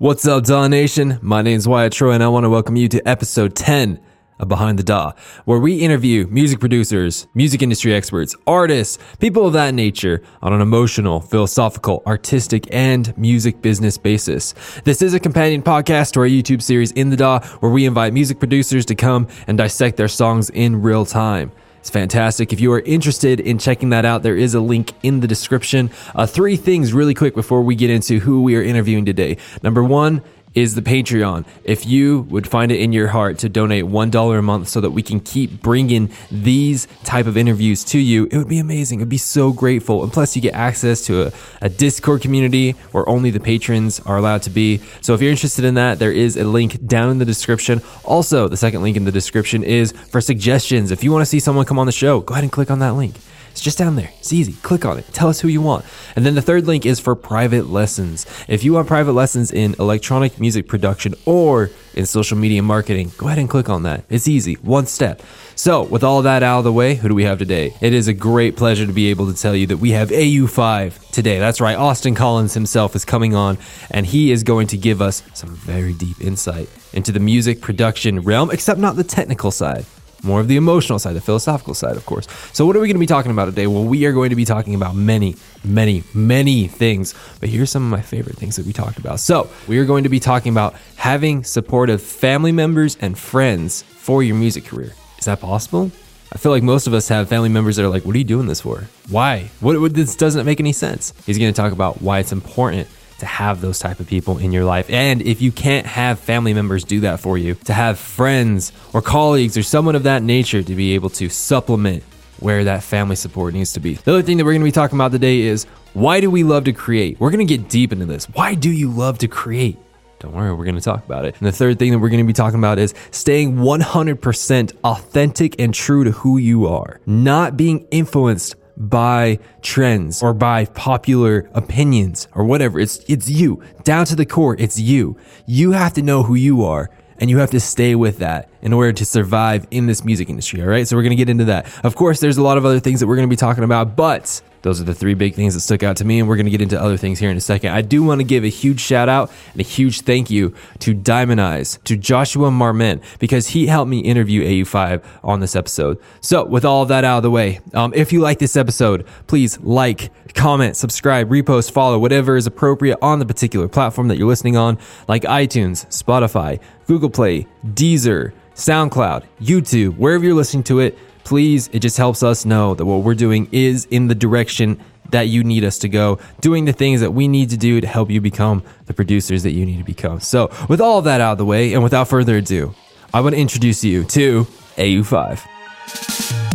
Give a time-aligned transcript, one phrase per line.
[0.00, 1.18] What's up, Daw Nation?
[1.22, 3.98] My name is Wyatt Troy, and I want to welcome you to episode 10
[4.38, 5.12] of Behind the Daw,
[5.44, 10.60] where we interview music producers, music industry experts, artists, people of that nature on an
[10.60, 14.54] emotional, philosophical, artistic, and music business basis.
[14.84, 18.12] This is a companion podcast to our YouTube series In the Daw, where we invite
[18.12, 21.50] music producers to come and dissect their songs in real time.
[21.88, 22.52] It's fantastic.
[22.52, 25.90] If you are interested in checking that out, there is a link in the description.
[26.14, 29.38] Uh, three things really quick before we get into who we are interviewing today.
[29.62, 30.20] Number one,
[30.58, 31.46] is the Patreon.
[31.62, 34.90] If you would find it in your heart to donate $1 a month so that
[34.90, 39.00] we can keep bringing these type of interviews to you, it would be amazing.
[39.00, 40.02] I'd be so grateful.
[40.02, 41.32] And plus you get access to a,
[41.62, 44.80] a Discord community where only the patrons are allowed to be.
[45.00, 47.80] So if you're interested in that, there is a link down in the description.
[48.04, 50.90] Also, the second link in the description is for suggestions.
[50.90, 52.80] If you want to see someone come on the show, go ahead and click on
[52.80, 53.14] that link.
[53.58, 54.12] It's just down there.
[54.20, 54.52] It's easy.
[54.52, 55.12] Click on it.
[55.12, 55.84] Tell us who you want.
[56.14, 58.24] And then the third link is for private lessons.
[58.46, 63.26] If you want private lessons in electronic music production or in social media marketing, go
[63.26, 64.04] ahead and click on that.
[64.08, 64.54] It's easy.
[64.54, 65.22] One step.
[65.56, 67.74] So, with all that out of the way, who do we have today?
[67.80, 71.10] It is a great pleasure to be able to tell you that we have AU5
[71.10, 71.40] today.
[71.40, 71.76] That's right.
[71.76, 73.58] Austin Collins himself is coming on,
[73.90, 78.20] and he is going to give us some very deep insight into the music production
[78.20, 79.84] realm, except not the technical side
[80.22, 82.26] more of the emotional side, the philosophical side, of course.
[82.52, 83.66] So, what are we going to be talking about today?
[83.66, 87.14] Well, we are going to be talking about many, many, many things.
[87.40, 89.20] But here's some of my favorite things that we talked about.
[89.20, 94.22] So, we are going to be talking about having supportive family members and friends for
[94.22, 94.94] your music career.
[95.18, 95.90] Is that possible?
[96.32, 98.24] I feel like most of us have family members that are like, "What are you
[98.24, 98.88] doing this for?
[99.08, 99.50] Why?
[99.60, 102.86] What, what this doesn't make any sense." He's going to talk about why it's important
[103.18, 104.88] to have those type of people in your life.
[104.90, 109.02] And if you can't have family members do that for you, to have friends or
[109.02, 112.02] colleagues or someone of that nature to be able to supplement
[112.40, 113.94] where that family support needs to be.
[113.94, 116.44] The other thing that we're going to be talking about today is why do we
[116.44, 117.18] love to create?
[117.18, 118.26] We're going to get deep into this.
[118.26, 119.78] Why do you love to create?
[120.20, 121.36] Don't worry, we're going to talk about it.
[121.38, 125.60] And the third thing that we're going to be talking about is staying 100% authentic
[125.60, 132.28] and true to who you are, not being influenced by trends or by popular opinions
[132.34, 132.78] or whatever.
[132.78, 134.56] It's, it's you down to the core.
[134.58, 135.16] It's you.
[135.46, 138.72] You have to know who you are and you have to stay with that in
[138.72, 140.62] order to survive in this music industry.
[140.62, 140.86] All right.
[140.86, 141.66] So we're going to get into that.
[141.84, 143.96] Of course, there's a lot of other things that we're going to be talking about,
[143.96, 146.46] but those are the three big things that stuck out to me, and we're going
[146.46, 147.70] to get into other things here in a second.
[147.70, 150.94] I do want to give a huge shout out and a huge thank you to
[150.94, 155.98] Diamond Eyes, to Joshua Marment, because he helped me interview AU5 on this episode.
[156.20, 159.58] So, with all that out of the way, um, if you like this episode, please
[159.60, 164.56] like, comment, subscribe, repost, follow, whatever is appropriate on the particular platform that you're listening
[164.56, 170.98] on, like iTunes, Spotify, Google Play, Deezer, SoundCloud, YouTube, wherever you're listening to it
[171.28, 174.80] please, it just helps us know that what we're doing is in the direction
[175.10, 177.86] that you need us to go, doing the things that we need to do to
[177.86, 180.20] help you become the producers that you need to become.
[180.20, 182.74] So, with all of that out of the way, and without further ado,
[183.12, 184.44] I want to introduce you to
[184.78, 186.47] AU5.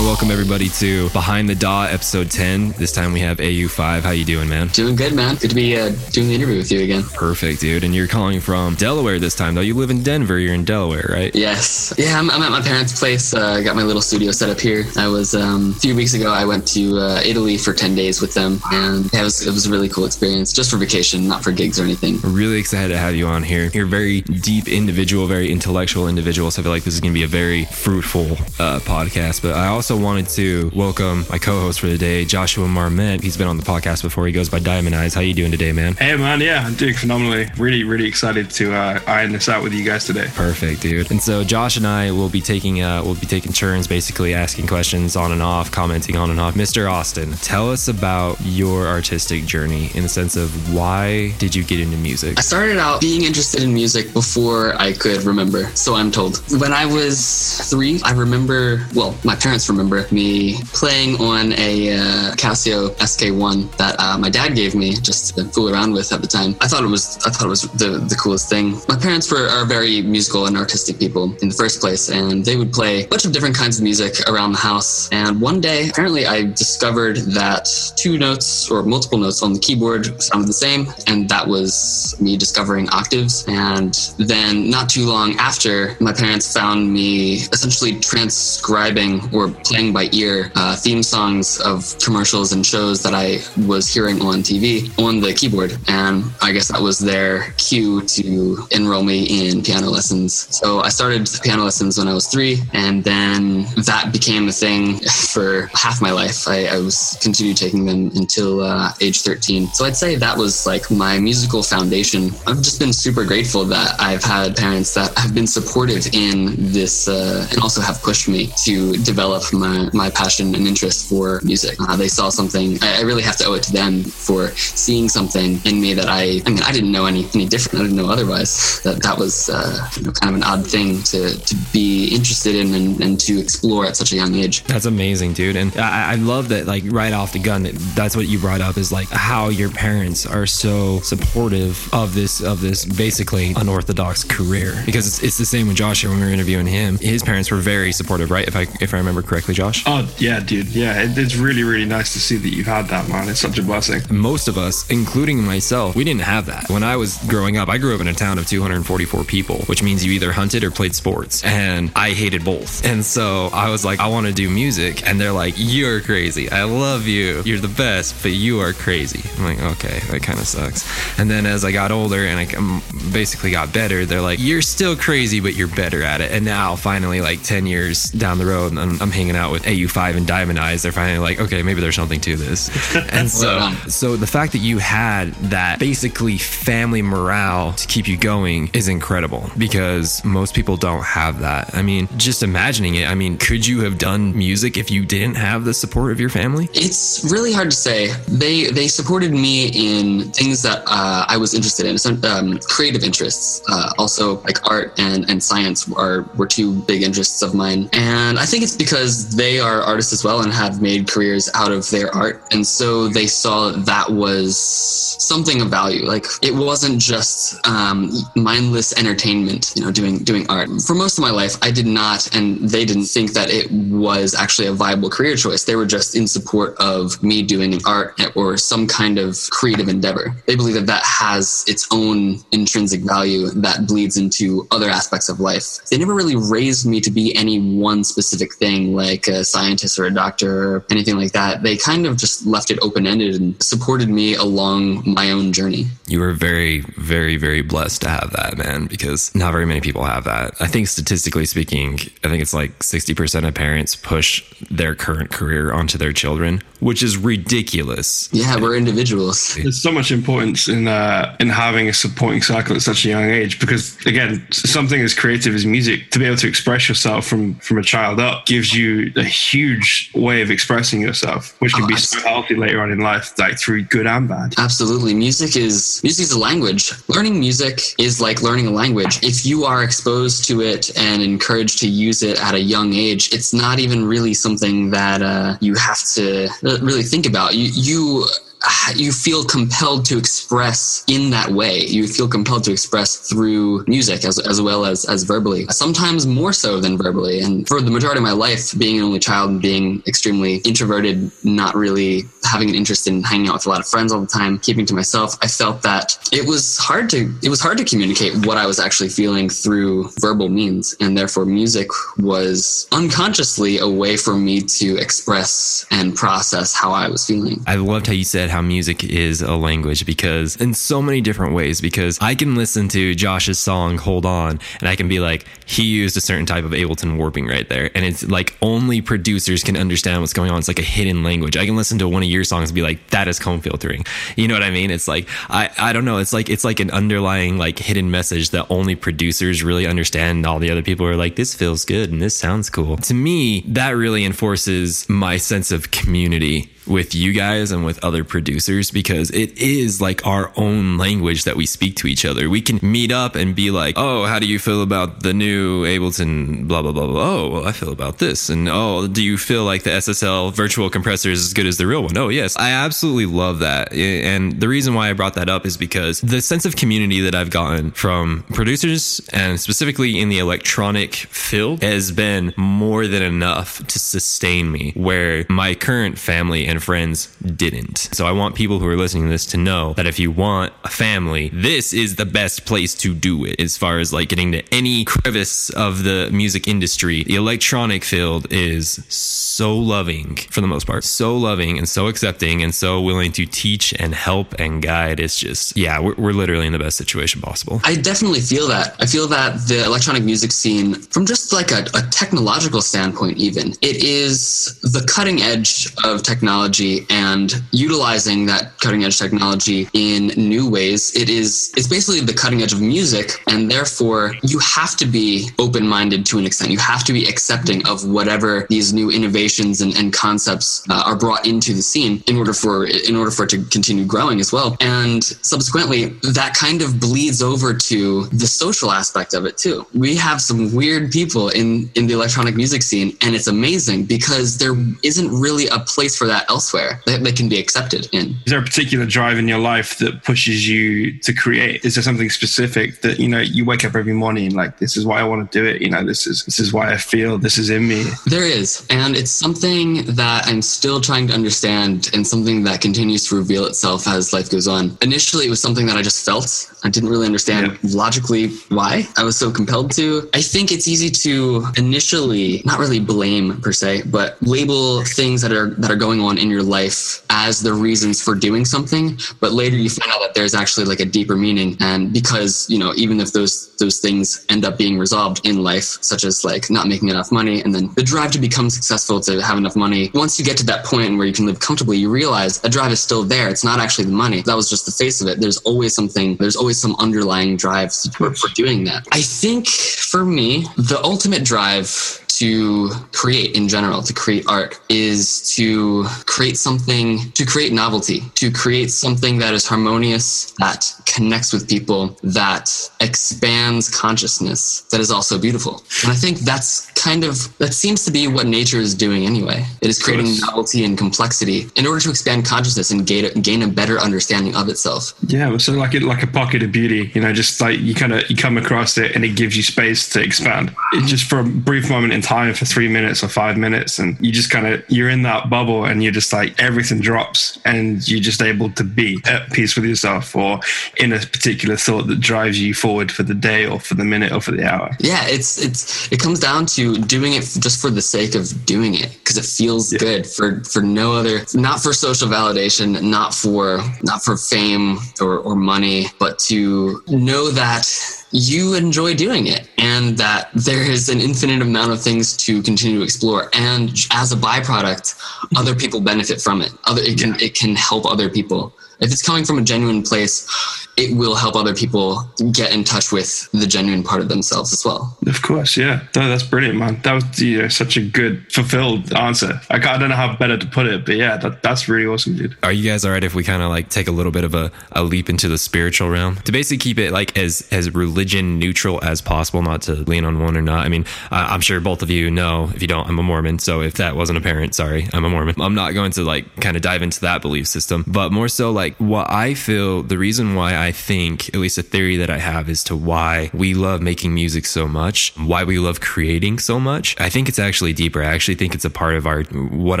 [0.02, 2.72] Welcome everybody to Behind the Daw episode 10.
[2.72, 4.00] This time we have AU5.
[4.00, 4.66] How you doing, man?
[4.68, 5.36] Doing good, man.
[5.36, 7.04] Good to be uh, doing the interview with you again.
[7.04, 7.84] Perfect, dude.
[7.84, 9.60] And you're calling from Delaware this time, though.
[9.60, 10.40] You live in Denver.
[10.40, 11.32] You're in Delaware, right?
[11.34, 11.94] Yes.
[11.96, 13.32] Yeah, I'm, I'm at my parents' place.
[13.32, 14.84] Uh, I got my little studio set up here.
[14.96, 16.32] I was um, a few weeks ago.
[16.32, 19.66] I went to uh, Italy for 10 days with them, and it was it was
[19.66, 22.18] a really cool experience, just for vacation, not for gigs or anything.
[22.22, 23.70] Really excited to have you on here.
[23.72, 26.50] You're a very deep individual, very intellectual individual.
[26.50, 29.42] So I feel like this is going to be a very fruitful uh, podcast.
[29.42, 33.22] But I also wanted to welcome my co-host for the day, Joshua Marment.
[33.22, 34.26] He's been on the podcast before.
[34.26, 35.14] He goes by Diamond Eyes.
[35.14, 35.94] How you doing today, man?
[35.94, 36.40] Hey, man.
[36.40, 37.48] Yeah, I'm doing phenomenally.
[37.58, 40.28] Really, really excited to uh, iron this out with you guys today.
[40.34, 41.10] Perfect, dude.
[41.10, 44.66] And so Josh and I will be taking uh, we'll be taking turns, basically asking
[44.66, 46.54] questions on and off, commenting on and off.
[46.54, 46.90] Mr.
[46.90, 51.80] Austin, tell us about your artistic journey in the sense of why did you get
[51.80, 52.38] into music?
[52.38, 56.42] I started out being interested in music before I could remember, so I'm told.
[56.60, 58.86] When I was three, I remember.
[58.94, 59.81] Well, my parents remember
[60.12, 65.44] me playing on a uh, Casio SK1 that uh, my dad gave me just to
[65.44, 66.56] fool around with at the time.
[66.60, 68.80] I thought it was I thought it was the, the coolest thing.
[68.88, 72.56] My parents were are very musical and artistic people in the first place, and they
[72.56, 75.08] would play a bunch of different kinds of music around the house.
[75.12, 80.22] And one day, apparently, I discovered that two notes or multiple notes on the keyboard
[80.22, 83.44] sounded the same, and that was me discovering octaves.
[83.48, 90.06] And then, not too long after, my parents found me essentially transcribing or playing by
[90.12, 95.18] ear uh, theme songs of commercials and shows that I was hearing on TV on
[95.20, 95.78] the keyboard.
[95.88, 100.46] And I guess that was their cue to enroll me in piano lessons.
[100.54, 104.98] So I started piano lessons when I was three, and then that became a thing
[105.32, 106.46] for half my life.
[106.46, 109.68] I, I was continued taking them until uh, age 13.
[109.68, 112.30] So I'd say that was like my musical foundation.
[112.46, 117.08] I've just been super grateful that I've had parents that have been supportive in this
[117.08, 121.76] uh, and also have pushed me to develop my, my passion and interest for music.
[121.80, 125.08] Uh, they saw something, I, I, really have to owe it to them for seeing
[125.08, 127.78] something in me that I, I mean, I didn't know any, any different.
[127.78, 128.80] I didn't know otherwise.
[128.82, 132.56] That that was uh, you know, kind of an odd thing to, to be interested
[132.56, 134.64] in and, and to explore at such a young age.
[134.64, 135.56] That's amazing, dude.
[135.56, 138.76] And I, I love that, like, right off the gun, that's what you brought up
[138.76, 144.82] is like how your parents are so supportive of this, of this basically unorthodox career.
[144.84, 146.98] Because it's, it's the same with Joshua when we were interviewing him.
[146.98, 148.46] His parents were very supportive, right?
[148.48, 149.82] If I, if I remember correctly, Josh?
[149.86, 150.68] Oh, yeah, dude.
[150.68, 151.02] Yeah.
[151.02, 153.28] It, it's really, really nice to see that you've had that, man.
[153.28, 154.02] It's such a blessing.
[154.10, 156.68] Most of us, including myself, we didn't have that.
[156.68, 159.82] When I was growing up, I grew up in a town of 244 people, which
[159.82, 161.44] means you either hunted or played sports.
[161.44, 162.84] And I hated both.
[162.84, 165.06] And so I was like, I want to do music.
[165.06, 166.50] And they're like, You're crazy.
[166.50, 167.42] I love you.
[167.44, 169.28] You're the best, but you are crazy.
[169.38, 170.88] I'm like, Okay, that kind of sucks.
[171.18, 172.82] And then as I got older and I um,
[173.12, 176.32] basically got better, they're like, You're still crazy, but you're better at it.
[176.32, 180.16] And now, finally, like 10 years down the road, I'm, I'm hanging out with AU5
[180.16, 180.82] and Diamond Eyes.
[180.82, 182.70] They're finally like, Okay, maybe there's something to this.
[183.12, 188.16] And so, so the fact that you had that basically family morale to keep you
[188.16, 191.74] going is incredible because most people don't have that.
[191.74, 195.36] I mean, just imagining it, I mean, could you have done music if you didn't
[195.36, 196.68] have the support of your family?
[196.72, 198.12] It's really hard to say.
[198.28, 203.04] They they supported me in things that uh, I was interested in, some um, creative
[203.04, 203.62] interests.
[203.68, 207.88] Uh, also, like art and, and science are were two big interests of mine.
[207.92, 211.72] And I think it's because they are artists as well and have made careers out
[211.72, 212.42] of their art.
[212.52, 216.04] And so they saw that was something of value.
[216.04, 220.68] Like it wasn't just um, mindless entertainment, you know, doing doing art.
[220.86, 224.34] For most of my life, I did not, and they didn't think that it was
[224.34, 225.64] actually a viable career choice.
[225.64, 230.34] They were just in support of me doing art or some kind of creative endeavor.
[230.46, 235.40] They believe that that has its own intrinsic value that bleeds into other aspects of
[235.40, 235.78] life.
[235.90, 240.04] They never really raised me to be any one specific thing, like a scientist or
[240.04, 241.62] a doctor or anything like that.
[241.62, 245.86] They kind of just left it open ended and supported me along my own journey.
[246.06, 250.04] You were very, very, very blessed to have that, man, because not very many people
[250.04, 250.54] have that.
[250.60, 251.94] I think statistically speaking,
[252.24, 257.00] I think it's like 60% of parents push their current career onto their children, which
[257.00, 258.28] is ridiculous.
[258.32, 259.54] Yeah, we're individuals.
[259.54, 263.30] There's so much importance in uh, in having a supporting cycle at such a young
[263.30, 267.54] age because again, something as creative as music to be able to express yourself from
[267.56, 271.86] from a child up gives you a huge way of expressing yourself, which can oh,
[271.86, 274.54] be so healthy later on in life, like through good and bad.
[274.58, 275.14] Absolutely.
[275.14, 276.92] Music is music is a language.
[277.08, 279.22] Learning music is like learning a language.
[279.22, 283.32] If you are exposed to it and encouraged to use it at a young age,
[283.32, 286.48] it's not even really something that uh, you have to
[286.80, 287.54] really think about.
[287.54, 288.26] You you
[288.96, 291.80] you feel compelled to express in that way.
[291.80, 296.52] You feel compelled to express through music as, as well as, as verbally, sometimes more
[296.52, 297.40] so than verbally.
[297.40, 301.74] And for the majority of my life, being an only child being extremely introverted, not
[301.74, 304.58] really having an interest in hanging out with a lot of friends all the time,
[304.58, 308.46] keeping to myself, I felt that it was hard to, it was hard to communicate
[308.46, 310.94] what I was actually feeling through verbal means.
[311.00, 311.88] And therefore music
[312.18, 317.62] was unconsciously a way for me to express and process how I was feeling.
[317.66, 321.54] I loved how you said how music is a language because in so many different
[321.54, 325.46] ways because I can listen to Josh's song Hold On and I can be like
[325.66, 327.90] he used a certain type of Ableton warping right there.
[327.94, 330.58] And it's like only producers can understand what's going on.
[330.58, 331.56] It's like a hidden language.
[331.56, 334.04] I can listen to one of your songs and be like that is comb filtering.
[334.36, 334.90] You know what I mean?
[334.90, 336.18] It's like I I don't know.
[336.18, 340.46] It's like it's like an underlying like hidden message that only producers really understand and
[340.46, 342.98] all the other people are like this feels good and this sounds cool.
[342.98, 348.24] To me that really enforces my sense of community with you guys and with other
[348.24, 352.48] producers because it is like our own language that we speak to each other.
[352.50, 355.84] We can meet up and be like, "Oh, how do you feel about the new
[355.84, 358.48] Ableton blah blah blah blah." Oh, well, I feel about this.
[358.50, 361.86] And oh, do you feel like the SSL virtual compressor is as good as the
[361.86, 362.16] real one?
[362.16, 362.56] Oh, yes.
[362.56, 363.92] I absolutely love that.
[363.92, 367.34] And the reason why I brought that up is because the sense of community that
[367.34, 373.86] I've gotten from producers and specifically in the electronic field has been more than enough
[373.86, 377.98] to sustain me where my current family and friends didn't.
[378.12, 380.72] So I want people who are listening to this to know that if you want
[380.82, 384.50] a family, this is the best place to do it as far as like getting
[384.52, 387.22] to any crevice of the music industry.
[387.22, 392.62] The electronic field is so loving for the most part, so loving and so accepting
[392.62, 395.20] and so willing to teach and help and guide.
[395.20, 397.80] It's just, yeah, we're, we're literally in the best situation possible.
[397.84, 398.96] I definitely feel that.
[398.98, 403.72] I feel that the electronic music scene, from just like a, a technological standpoint, even,
[403.82, 410.68] it is the cutting edge of technology and utilizing that cutting edge technology in new
[410.68, 411.14] ways.
[411.14, 415.50] It is, it's basically the cutting edge of music, and therefore you have to be
[415.58, 416.70] open minded to an extent.
[416.70, 421.16] You have to be accepting of whatever these new innovations and, and concepts uh, are
[421.16, 424.52] brought into the scene in order for in order for it to continue growing as
[424.52, 424.76] well.
[424.80, 429.86] And subsequently, that kind of bleeds over to the social aspect of it too.
[429.94, 434.58] We have some weird people in in the electronic music scene, and it's amazing because
[434.58, 438.36] there isn't really a place for that elsewhere that, that can be accepted in.
[438.46, 441.84] Is there a particular drive in your life that pushes you to create?
[441.84, 445.06] Is there something specific that you know you wake up every morning like this is
[445.06, 445.80] why I want to do it?
[445.80, 448.04] You know, this is this is why I feel this is in me.
[448.26, 453.26] There is, and it's something that I'm still trying to understand, and something that continues
[453.28, 454.96] to reveal itself as life goes on.
[455.02, 456.70] Initially, it was something that I just felt.
[456.84, 457.90] I didn't really understand Yeah.
[457.96, 460.28] logically why I was so compelled to.
[460.34, 465.52] I think it's easy to initially not really blame per se, but label things that
[465.52, 469.18] are that are going on in your life as the reasons for doing something.
[469.40, 472.78] But later you find out that there's actually like a deeper meaning, and because you
[472.78, 476.70] know even if those those things end up being resolved in life, such as like
[476.70, 480.10] not making enough money, and then the drive to become successful to have enough money.
[480.14, 482.92] Once you get to that point where you can live comfortably, you realize a drive
[482.92, 483.48] is still there.
[483.48, 484.42] It's not actually the money.
[484.42, 485.40] That was just the face of it.
[485.40, 486.36] There's always something.
[486.36, 489.06] There's always some underlying drive for, for doing that.
[489.12, 495.54] I think for me, the ultimate drive to create in general, to create art, is
[495.54, 501.68] to create something, to create novelty, to create something that is harmonious, that connects with
[501.68, 502.68] people, that
[502.98, 505.84] expands consciousness, that is also beautiful.
[506.02, 509.64] And I think that's kind of, that seems to be what nature is doing anyway.
[509.80, 513.68] It is creating novelty and complexity in order to expand consciousness and gain, gain a
[513.68, 515.14] better understanding of itself.
[515.28, 518.12] Yeah, so like it like a pocket of beauty, you know, just like you kind
[518.12, 520.70] of you come across it and it gives you space to expand.
[520.70, 521.06] It mm-hmm.
[521.06, 524.32] just for a brief moment in time, for three minutes or five minutes, and you
[524.32, 528.20] just kind of you're in that bubble and you're just like everything drops and you're
[528.20, 530.60] just able to be at peace with yourself or
[530.96, 534.32] in a particular thought that drives you forward for the day or for the minute
[534.32, 534.90] or for the hour.
[534.98, 538.94] Yeah, it's it's it comes down to doing it just for the sake of doing
[538.94, 543.80] it because it feels good for for no other not for social validation, not for
[544.02, 547.86] not for fame or or money, but to know that
[548.32, 552.98] you enjoy doing it and that there is an infinite amount of things to continue
[552.98, 553.50] to explore.
[553.52, 555.56] And as a byproduct mm-hmm.
[555.56, 556.72] other people benefit from it.
[556.84, 560.48] Other it can it can help other people if it's coming from a genuine place
[560.96, 564.84] it will help other people get in touch with the genuine part of themselves as
[564.84, 566.02] well Of course, yeah.
[566.14, 567.00] No, that's brilliant, man.
[567.02, 569.60] That was you know, such a good, fulfilled answer.
[569.70, 572.36] I, I don't know how better to put it, but yeah, that, that's really awesome,
[572.36, 572.56] dude.
[572.62, 574.54] Are you guys all right if we kind of like take a little bit of
[574.54, 578.58] a, a leap into the spiritual realm to basically keep it like as as religion
[578.58, 580.84] neutral as possible, not to lean on one or not?
[580.84, 582.70] I mean, I, I'm sure both of you know.
[582.74, 585.54] If you don't, I'm a Mormon, so if that wasn't apparent, sorry, I'm a Mormon.
[585.60, 588.70] I'm not going to like kind of dive into that belief system, but more so
[588.70, 590.02] like what I feel.
[590.02, 593.50] The reason why I think, at least a theory that I have, as to why
[593.52, 597.18] we love making music so much, why we love creating so much.
[597.20, 598.22] I think it's actually deeper.
[598.22, 600.00] I actually think it's a part of our what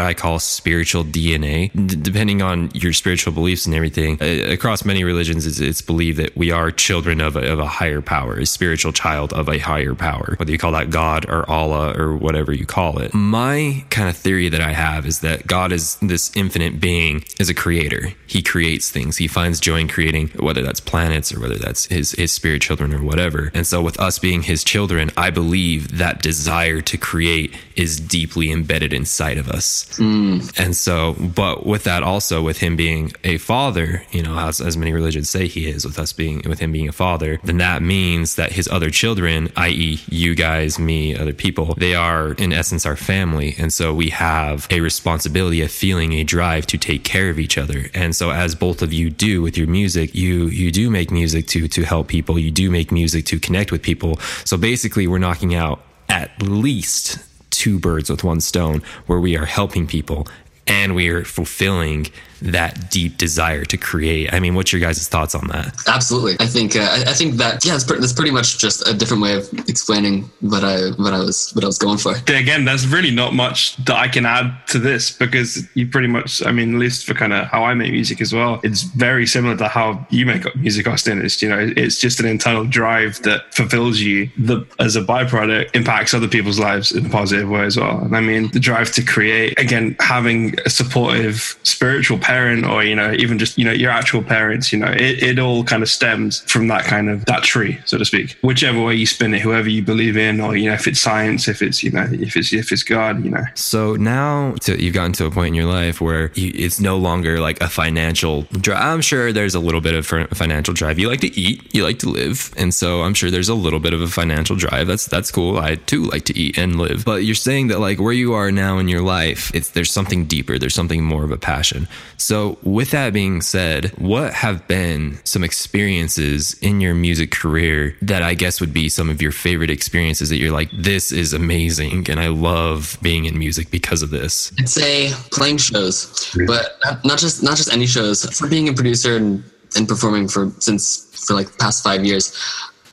[0.00, 1.70] I call spiritual DNA.
[1.72, 6.18] D- depending on your spiritual beliefs and everything, uh, across many religions, it's, it's believed
[6.18, 9.58] that we are children of a, of a higher power, a spiritual child of a
[9.58, 13.14] higher power, whether you call that God or Allah or whatever you call it.
[13.14, 17.48] My kind of theory that I have is that God is this infinite being, is
[17.48, 18.12] a creator.
[18.26, 19.16] He creates things.
[19.16, 22.92] He finds joy in creating, whether that's planets or whether that's his his spirit children
[22.94, 23.50] or whatever.
[23.54, 28.50] And so, with us being his children, I believe that desire to create is deeply
[28.50, 29.84] embedded inside of us.
[29.98, 30.58] Mm.
[30.58, 34.76] And so, but with that also, with him being a father, you know, as, as
[34.76, 37.82] many religions say he is, with us being, with him being a father, then that
[37.82, 42.86] means that his other children, i.e., you guys, me, other people, they are in essence
[42.86, 43.54] our family.
[43.58, 47.58] And so we have a responsibility, a feeling, a drive to take care of each
[47.58, 47.86] other.
[47.94, 51.48] And so, as both of you do with your music, you, you do make music
[51.48, 52.38] to, to help people.
[52.38, 54.20] You do make music to connect with people.
[54.44, 57.18] So basically, we're knocking out at least
[57.50, 60.28] two birds with one stone where we are helping people
[60.68, 62.06] and we are fulfilling
[62.42, 64.32] that deep desire to create.
[64.32, 65.74] I mean, what's your guys' thoughts on that?
[65.86, 66.36] Absolutely.
[66.40, 69.22] I think uh, I, I, think that yeah, that's, that's pretty much just a different
[69.22, 72.14] way of explaining what I what I was what I was going for.
[72.28, 76.44] Again, there's really not much that I can add to this because you pretty much,
[76.44, 79.26] I mean, at least for kind of how I make music as well, it's very
[79.26, 81.24] similar to how you make music, Austin.
[81.24, 84.30] It's you know, it's just an internal drive that fulfills you.
[84.36, 87.98] The as a byproduct impacts other people's lives in a positive way as well.
[87.98, 92.31] And I mean, the drive to create again, having a supportive spiritual parent,
[92.64, 95.64] or you know, even just you know your actual parents, you know, it, it all
[95.64, 98.36] kind of stems from that kind of that tree, so to speak.
[98.42, 101.48] Whichever way you spin it, whoever you believe in, or you know, if it's science,
[101.48, 103.44] if it's you know, if it's if it's God, you know.
[103.54, 106.96] So now to, you've gotten to a point in your life where you, it's no
[106.96, 108.82] longer like a financial drive.
[108.82, 110.98] I'm sure there's a little bit of financial drive.
[110.98, 113.80] You like to eat, you like to live, and so I'm sure there's a little
[113.80, 114.86] bit of a financial drive.
[114.86, 115.58] That's that's cool.
[115.58, 117.04] I too like to eat and live.
[117.04, 120.26] But you're saying that like where you are now in your life, it's there's something
[120.26, 120.58] deeper.
[120.58, 121.88] There's something more of a passion.
[122.22, 128.22] So with that being said, what have been some experiences in your music career that
[128.22, 132.08] I guess would be some of your favorite experiences that you're like, this is amazing
[132.08, 134.52] and I love being in music because of this?
[134.60, 138.24] I'd say playing shows, but not just not just any shows.
[138.38, 139.42] For being a producer and,
[139.76, 142.32] and performing for since for like past five years,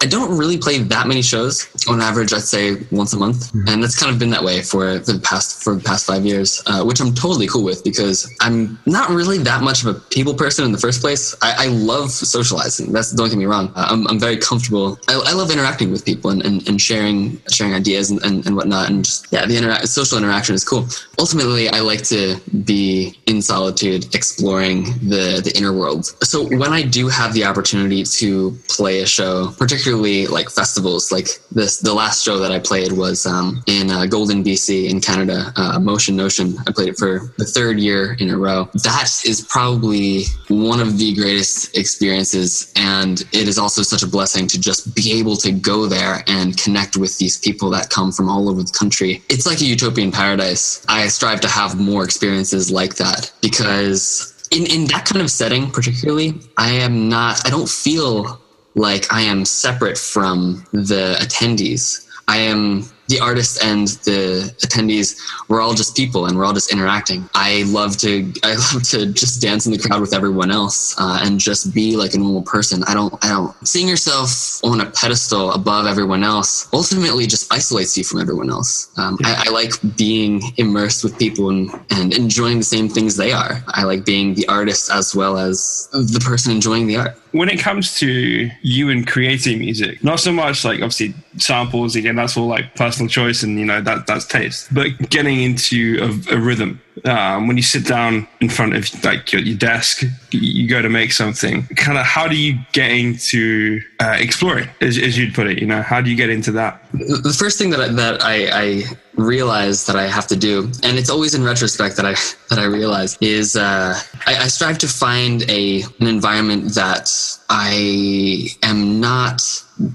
[0.02, 1.68] I don't really play that many shows.
[1.90, 3.68] On average, I'd say once a month, mm-hmm.
[3.68, 6.64] and that's kind of been that way for the past for the past five years,
[6.68, 10.34] uh, which I'm totally cool with because I'm not really that much of a people
[10.34, 11.36] person in the first place.
[11.42, 12.94] I, I love socializing.
[12.94, 13.74] That's don't get me wrong.
[13.76, 14.98] Uh, I'm, I'm very comfortable.
[15.10, 18.56] I, I, love interacting with people and, and, and sharing sharing ideas and, and, and,
[18.56, 18.90] whatnot.
[18.90, 20.88] And just yeah, the intera- social interaction is cool.
[21.18, 26.06] Ultimately, I like to be in solitude, exploring the the inner world.
[26.24, 31.12] So when I do have the opportunity to play a show, particularly particularly like festivals.
[31.12, 35.02] Like this, the last show that I played was um, in uh, Golden, BC, in
[35.02, 35.52] Canada.
[35.56, 36.56] Uh, Motion Notion.
[36.68, 38.70] I played it for the third year in a row.
[38.84, 44.48] That is probably one of the greatest experiences, and it is also such a blessing
[44.48, 48.30] to just be able to go there and connect with these people that come from
[48.30, 49.24] all over the country.
[49.30, 50.86] It's like a utopian paradise.
[50.88, 55.70] I strive to have more experiences like that because in, in that kind of setting
[55.70, 58.42] particularly i am not i don't feel
[58.76, 62.06] like I am separate from the attendees.
[62.28, 66.72] I am the artist and the attendees we're all just people and we're all just
[66.72, 67.28] interacting.
[67.34, 71.20] I love to i love to just dance in the crowd with everyone else uh,
[71.24, 72.84] and just be like a normal person.
[72.88, 77.98] I don't i don't seeing yourself on a pedestal above everyone else ultimately just isolates
[77.98, 78.90] you from everyone else.
[78.98, 83.32] Um, I, I, like being immersed with people and, and enjoying the same things they
[83.32, 83.64] are.
[83.68, 87.20] I like being the artist as well as the person enjoying the art.
[87.32, 92.16] When it comes to you and creating music not so much like obviously samples again
[92.16, 94.74] that's all like personal personal choice, and you know that that's taste.
[94.74, 99.32] But getting into a, a rhythm, um, when you sit down in front of like
[99.32, 101.66] your, your desk, you go to make something.
[101.76, 105.60] Kind of, how do you get into uh, exploring, as, as, you'd put it?
[105.60, 106.82] You know, how do you get into that?
[106.94, 108.84] The first thing that I, that I, I
[109.22, 112.14] realize that I have to do, and it's always in retrospect that I
[112.50, 117.10] that I realize is uh, I, I strive to find a an environment that
[117.50, 119.42] I am not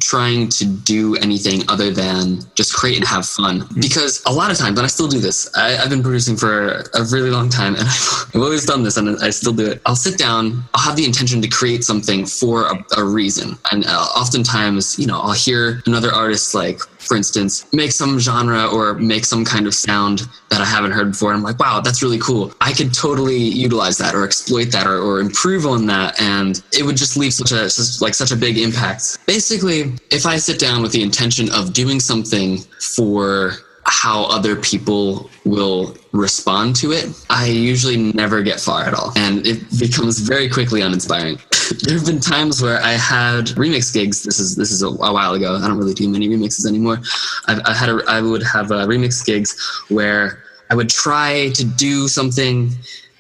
[0.00, 3.60] trying to do anything other than just create and have fun.
[3.60, 3.80] Mm-hmm.
[3.80, 6.84] Because a lot of times, and I still do this, I, have been producing for
[6.94, 9.82] a really long time and I've, I've, always done this and I still do it.
[9.87, 13.58] I'll sit down, I'll have the intention to create something for a, a reason.
[13.72, 18.67] And uh, oftentimes, you know, I'll hear another artist like for instance, make some genre
[18.67, 21.31] or make some kind of sound that I haven't heard before.
[21.31, 22.53] And I'm like, wow, that's really cool.
[22.61, 26.21] I could totally utilize that or exploit that or, or improve on that.
[26.21, 27.69] And it would just leave such a,
[28.03, 29.19] like such a big impact.
[29.27, 33.53] Basically, if I sit down with the intention of doing something for
[33.85, 39.12] how other people will respond to it, I usually never get far at all.
[39.16, 41.38] And it becomes very quickly uninspiring.
[41.83, 44.22] there have been times where I had remix gigs.
[44.22, 45.57] This is this is a, a while ago.
[45.57, 47.00] I don't really do many remixes anymore.
[47.46, 49.57] I've, I had a, I would have uh, remix gigs
[49.88, 52.70] where I would try to do something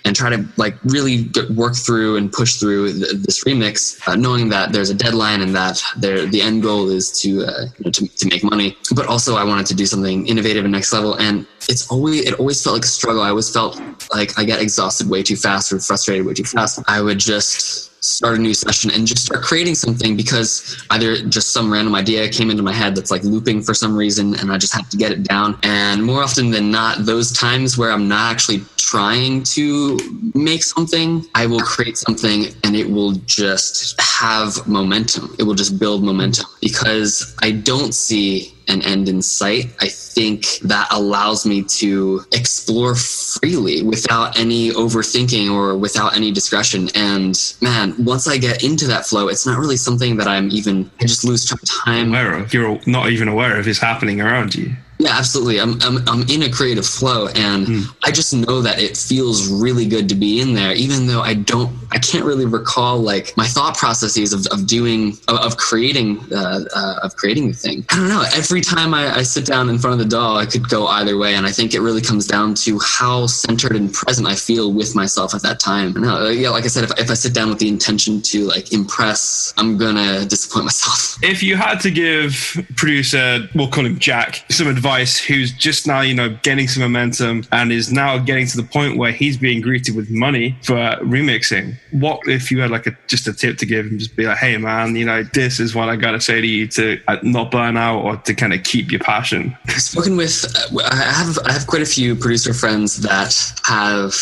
[0.04, 4.14] and try to like really get, work through and push through th- this remix, uh,
[4.14, 7.84] knowing that there's a deadline and that there the end goal is to, uh, you
[7.84, 8.76] know, to to make money.
[8.94, 12.34] But also, I wanted to do something innovative and next level, and it's always it
[12.34, 13.22] always felt like a struggle.
[13.22, 13.80] I always felt
[14.12, 16.82] like I get exhausted way too fast or frustrated way too fast.
[16.86, 21.52] I would just start a new session and just start creating something because either just
[21.52, 24.58] some random idea came into my head that's like looping for some reason and I
[24.58, 25.58] just have to get it down.
[25.62, 29.98] And more often than not, those times where I'm not actually trying to
[30.34, 35.34] make something, I will create something and it will just have momentum.
[35.38, 39.66] It will just build momentum because I don't see an end in sight.
[39.80, 46.88] I think that allows me to explore freely without any overthinking or without any discretion.
[46.94, 50.90] And man, once I get into that flow, it's not really something that I'm even,
[51.00, 51.46] I just lose
[51.84, 52.08] time.
[52.08, 52.54] Aware of.
[52.54, 54.74] You're not even aware of is happening around you.
[55.04, 55.60] Yeah, absolutely.
[55.60, 57.96] I'm, I'm, I'm in a creative flow and mm.
[58.02, 61.34] I just know that it feels really good to be in there, even though I
[61.34, 66.20] don't, I can't really recall like my thought processes of, of doing, of, of creating,
[66.32, 67.84] uh, uh, of creating the thing.
[67.90, 68.24] I don't know.
[68.34, 71.18] Every time I, I sit down in front of the Daw, I could go either
[71.18, 71.34] way.
[71.34, 74.94] And I think it really comes down to how centered and present I feel with
[74.94, 75.92] myself at that time.
[75.92, 78.72] No, yeah, like I said, if, if I sit down with the intention to like
[78.72, 81.18] impress, I'm going to disappoint myself.
[81.22, 85.86] If you had to give producer, we'll call him Jack, some advice advice who's just
[85.86, 89.36] now, you know, getting some momentum and is now getting to the point where he's
[89.36, 91.74] being greeted with money for remixing.
[91.90, 93.98] What if you had like a just a tip to give him?
[93.98, 96.68] Just be like, hey man, you know, this is what I gotta say to you
[96.68, 99.56] to uh, not burn out or to kind of keep your passion.
[99.76, 104.14] Spoken with, uh, I have, I have quite a few producer friends that have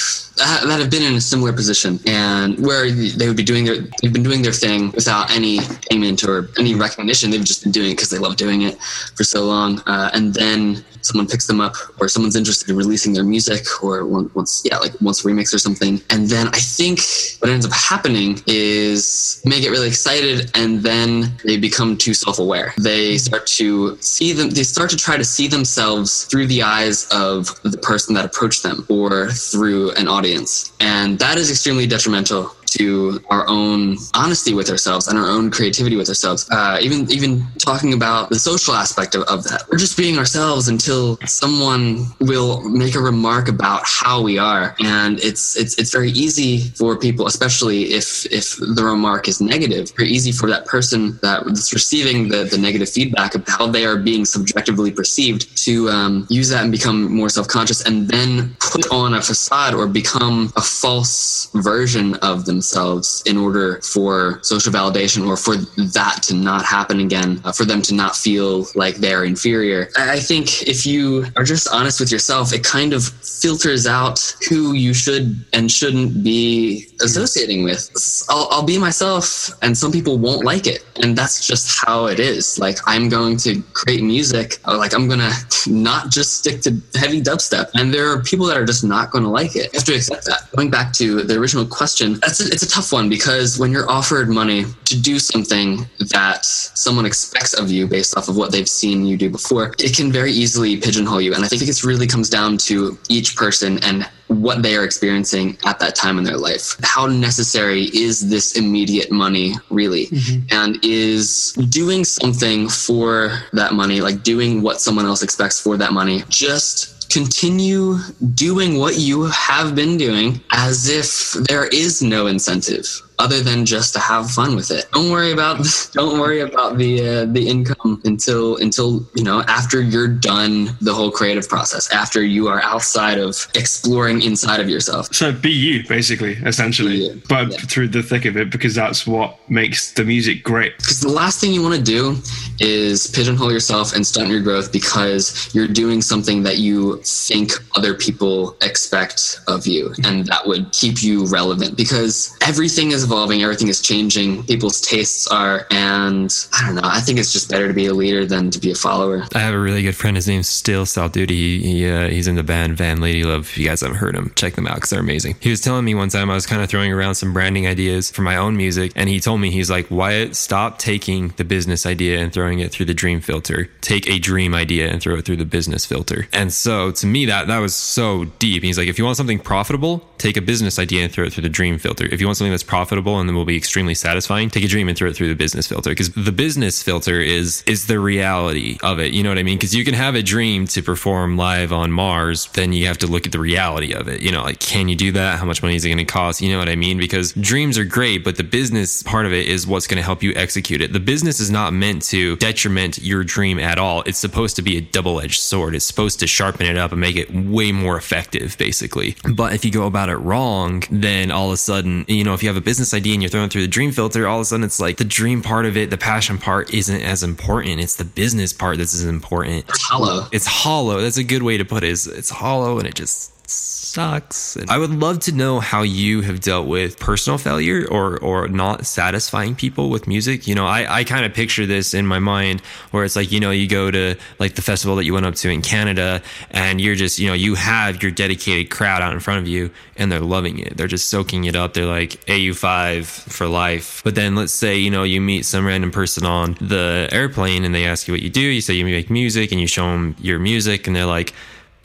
[0.43, 4.13] that have been in a similar position and where they would be doing their they've
[4.13, 7.31] been doing their thing without any payment or any recognition.
[7.31, 8.81] They've just been doing it because they love doing it
[9.17, 13.13] for so long uh, and then someone picks them up or someone's interested in releasing
[13.13, 16.01] their music or once yeah like once a remix or something.
[16.11, 17.01] And then i think
[17.41, 22.75] what ends up happening is they get really excited and then they become too self-aware.
[22.79, 27.09] They start to see them they start to try to see themselves through the eyes
[27.11, 30.73] of the person that approached them or through an audience.
[30.81, 35.97] And that is extremely detrimental to our own honesty with ourselves and our own creativity
[35.97, 36.49] with ourselves.
[36.51, 40.69] Uh, even even talking about the social aspect of, of that, we're just being ourselves
[40.69, 46.11] until someone will make a remark about how we are, and it's it's it's very
[46.11, 51.19] easy for people, especially if if the remark is negative, very easy for that person
[51.23, 56.27] that's receiving the the negative feedback of how they are being subjectively perceived to um,
[56.31, 60.53] use that and become more self conscious, and then put on a facade or become
[60.57, 65.57] a false version of themselves themselves in order for social validation or for
[65.99, 69.89] that to not happen again, uh, for them to not feel like they're inferior.
[69.97, 74.75] I think if you are just honest with yourself, it kind of filters out who
[74.75, 77.91] you should and shouldn't be associating with.
[78.29, 80.85] I'll, I'll be myself, and some people won't like it.
[81.03, 82.61] And that's just how it is.
[82.61, 85.33] Like, I'm going to create music, uh, like, I'm going to
[85.67, 87.71] not just stick to heavy dubstep.
[87.75, 89.73] And there are people that are just not going to like it.
[89.73, 90.49] You have to accept that.
[90.55, 94.29] Going back to the original question, that's it's a tough one because when you're offered
[94.29, 99.07] money to do something that someone expects of you based off of what they've seen
[99.07, 101.35] you do before, it can very easily pigeonhole you.
[101.35, 105.57] And I think it really comes down to each person and what they are experiencing
[105.65, 106.77] at that time in their life.
[106.83, 110.07] How necessary is this immediate money really?
[110.07, 110.47] Mm-hmm.
[110.51, 115.93] And is doing something for that money, like doing what someone else expects for that
[115.93, 117.99] money, just continue
[118.35, 122.87] doing what you have been doing as if there is no incentive
[123.19, 124.87] other than just to have fun with it.
[124.93, 129.81] Don't worry about don't worry about the uh, the income until until you know after
[129.81, 131.91] you're done the whole creative process.
[131.93, 135.13] After you are outside of exploring inside of yourself.
[135.15, 137.59] So be you, basically, essentially, but yeah.
[137.59, 140.77] through the thick of it, because that's what makes the music great.
[140.79, 142.17] Because the last thing you want to do
[142.61, 147.95] is pigeonhole yourself and stunt your growth because you're doing something that you think other
[147.95, 151.77] people expect of you, and that would keep you relevant.
[151.77, 156.83] Because everything is evolving, everything is changing, people's tastes are, and I don't know.
[156.85, 159.25] I think it's just better to be a leader than to be a follower.
[159.35, 160.17] I have a really good friend.
[160.17, 161.35] His name's Still South Duty.
[161.35, 163.43] He, he uh, he's in the band Van Lady Love.
[163.43, 165.37] If you guys haven't heard him, check them out because they're amazing.
[165.41, 168.11] He was telling me one time I was kind of throwing around some branding ideas
[168.11, 171.87] for my own music, and he told me he's like, Wyatt, stop taking the business
[171.87, 173.69] idea and throwing it through the dream filter.
[173.81, 176.29] Take a dream idea and throw it through the business filter.
[176.33, 178.63] And so to me, that that was so deep.
[178.63, 181.43] He's like, if you want something profitable, take a business idea and throw it through
[181.43, 182.07] the dream filter.
[182.07, 184.69] If you want something that's profitable profitable and then will be extremely satisfying, take a
[184.69, 185.91] dream and throw it through the business filter.
[185.91, 189.13] Because the business filter is is the reality of it.
[189.13, 189.57] You know what I mean?
[189.57, 193.07] Because you can have a dream to perform live on Mars, then you have to
[193.07, 194.21] look at the reality of it.
[194.21, 195.39] You know, like can you do that?
[195.39, 196.43] How much money is it going to cost?
[196.43, 196.99] You know what I mean?
[196.99, 200.23] Because dreams are great, but the business part of it is what's going to help
[200.23, 200.93] you execute it.
[200.93, 204.03] The business is not meant to detriment your dream at all.
[204.03, 205.75] It's supposed to be a double edged sword.
[205.75, 209.17] It's supposed to sharpen it up and make it way more effective, basically.
[209.33, 212.43] But if you go about it wrong, then all of a sudden, you know, if
[212.43, 214.45] you have a business idea and you're throwing through the dream filter, all of a
[214.45, 217.81] sudden it's like the dream part of it, the passion part isn't as important.
[217.81, 219.65] It's the business part that's as important.
[219.69, 220.27] It's hollow.
[220.33, 221.01] It's hollow.
[221.01, 221.91] That's a good way to put it.
[221.91, 224.57] It's, it's hollow and it just sucks.
[224.57, 228.49] And I would love to know how you have dealt with personal failure or or
[228.49, 230.47] not satisfying people with music.
[230.47, 232.61] You know, I, I kind of picture this in my mind
[232.91, 235.35] where it's like, you know, you go to like the festival that you went up
[235.37, 239.21] to in Canada and you're just, you know, you have your dedicated crowd out in
[239.21, 240.77] front of you and they're loving it.
[240.77, 241.75] They're just soaking it up.
[241.75, 244.01] They're like AU5 for life.
[244.05, 247.75] But then let's say, you know, you meet some random person on the airplane and
[247.75, 248.41] they ask you what you do.
[248.41, 251.35] You say you make music and you show them your music and they're like,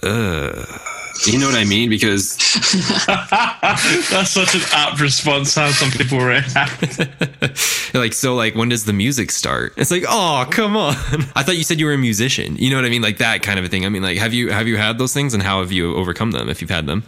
[0.03, 0.65] ugh
[1.25, 1.89] you know what I mean?
[1.89, 2.35] Because
[4.09, 5.55] that's such an apt response.
[5.55, 6.99] How some people react.
[7.93, 9.73] like, so, like, when does the music start?
[9.77, 10.93] It's like, oh, come on.
[11.35, 12.55] I thought you said you were a musician.
[12.57, 13.01] You know what I mean?
[13.01, 13.85] Like that kind of a thing.
[13.85, 16.31] I mean, like, have you have you had those things, and how have you overcome
[16.31, 17.03] them if you've had them?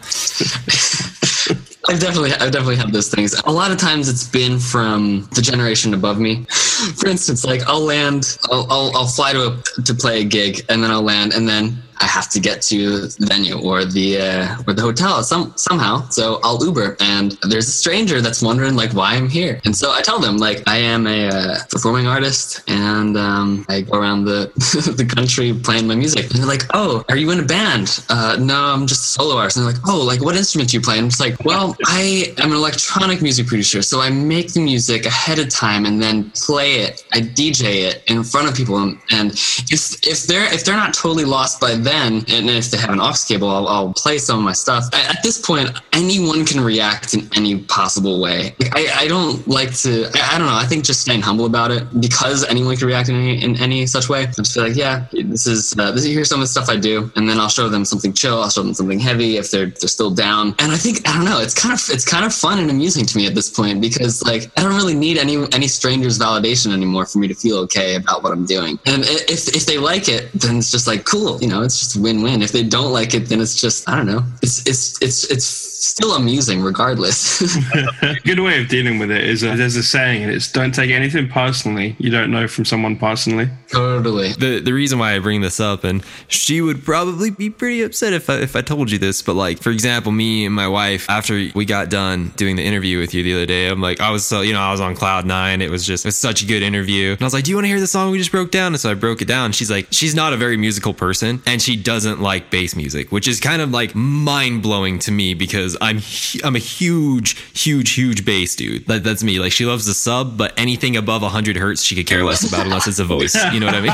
[1.88, 3.34] I've definitely, I've definitely had those things.
[3.44, 6.44] A lot of times, it's been from the generation above me.
[6.44, 10.64] For instance, like I'll land, I'll, I'll, I'll fly to a, to play a gig,
[10.68, 14.20] and then I'll land, and then I have to get to the venue or the
[14.20, 16.08] uh, or the hotel some somehow.
[16.08, 19.92] So I'll Uber, and there's a stranger that's wondering like why I'm here, and so
[19.92, 24.24] I tell them like I am a uh, performing artist, and um, I go around
[24.24, 24.50] the
[24.96, 26.30] the country playing my music.
[26.30, 28.04] And they're like, oh, are you in a band?
[28.08, 29.58] Uh, no, I'm just a solo artist.
[29.58, 30.94] And they're like, oh, like what instrument do you play?
[30.94, 34.60] And I'm just like, well, I am an electronic music producer, so I make the
[34.60, 37.04] music ahead of time and then play it.
[37.12, 39.30] I DJ it in front of people, and,
[39.70, 42.90] if if they're if they're not totally lost by then then, and if they have
[42.90, 44.84] an aux cable, I'll, I'll play some of my stuff.
[44.92, 48.54] At this point, anyone can react in any possible way.
[48.72, 51.70] I, I don't like to, I, I, don't know, I think just staying humble about
[51.70, 54.22] it because anyone can react in any, in any such way.
[54.22, 56.76] I just feel like, yeah, this is, uh, this, here's some of the stuff I
[56.76, 57.10] do.
[57.16, 59.88] And then I'll show them something chill, I'll show them something heavy if they're, they're
[59.88, 60.54] still down.
[60.58, 63.06] And I think, I don't know, it's kind of, it's kind of fun and amusing
[63.06, 66.72] to me at this point because like, I don't really need any, any stranger's validation
[66.72, 68.78] anymore for me to feel okay about what I'm doing.
[68.86, 71.96] And if, if they like it, then it's just like, cool, you know, it's just
[71.96, 72.42] win-win.
[72.42, 74.22] If they don't like it, then it's just I don't know.
[74.42, 77.40] It's it's it's it's still amusing regardless.
[78.24, 80.90] Good way of dealing with it is uh, there's a saying, and it's don't take
[80.90, 83.48] anything personally you don't know from someone personally.
[83.68, 84.32] Totally.
[84.32, 88.12] The the reason why I bring this up, and she would probably be pretty upset
[88.12, 91.08] if I, if I told you this, but like for example, me and my wife
[91.08, 94.10] after we got done doing the interview with you the other day, I'm like I
[94.10, 95.62] was so you know I was on cloud nine.
[95.62, 97.56] It was just it was such a good interview, and I was like, do you
[97.56, 98.72] want to hear the song we just broke down?
[98.72, 99.52] And so I broke it down.
[99.52, 103.28] She's like, she's not a very musical person, and she doesn't like bass music, which
[103.28, 106.00] is kind of like mind blowing to me because because I'm
[106.46, 108.86] I'm a huge, huge, huge bass dude.
[108.86, 109.38] That, that's me.
[109.38, 112.66] Like she loves the sub, but anything above 100 hertz she could care less about
[112.66, 113.34] unless it's a voice.
[113.52, 113.92] You know what I mean?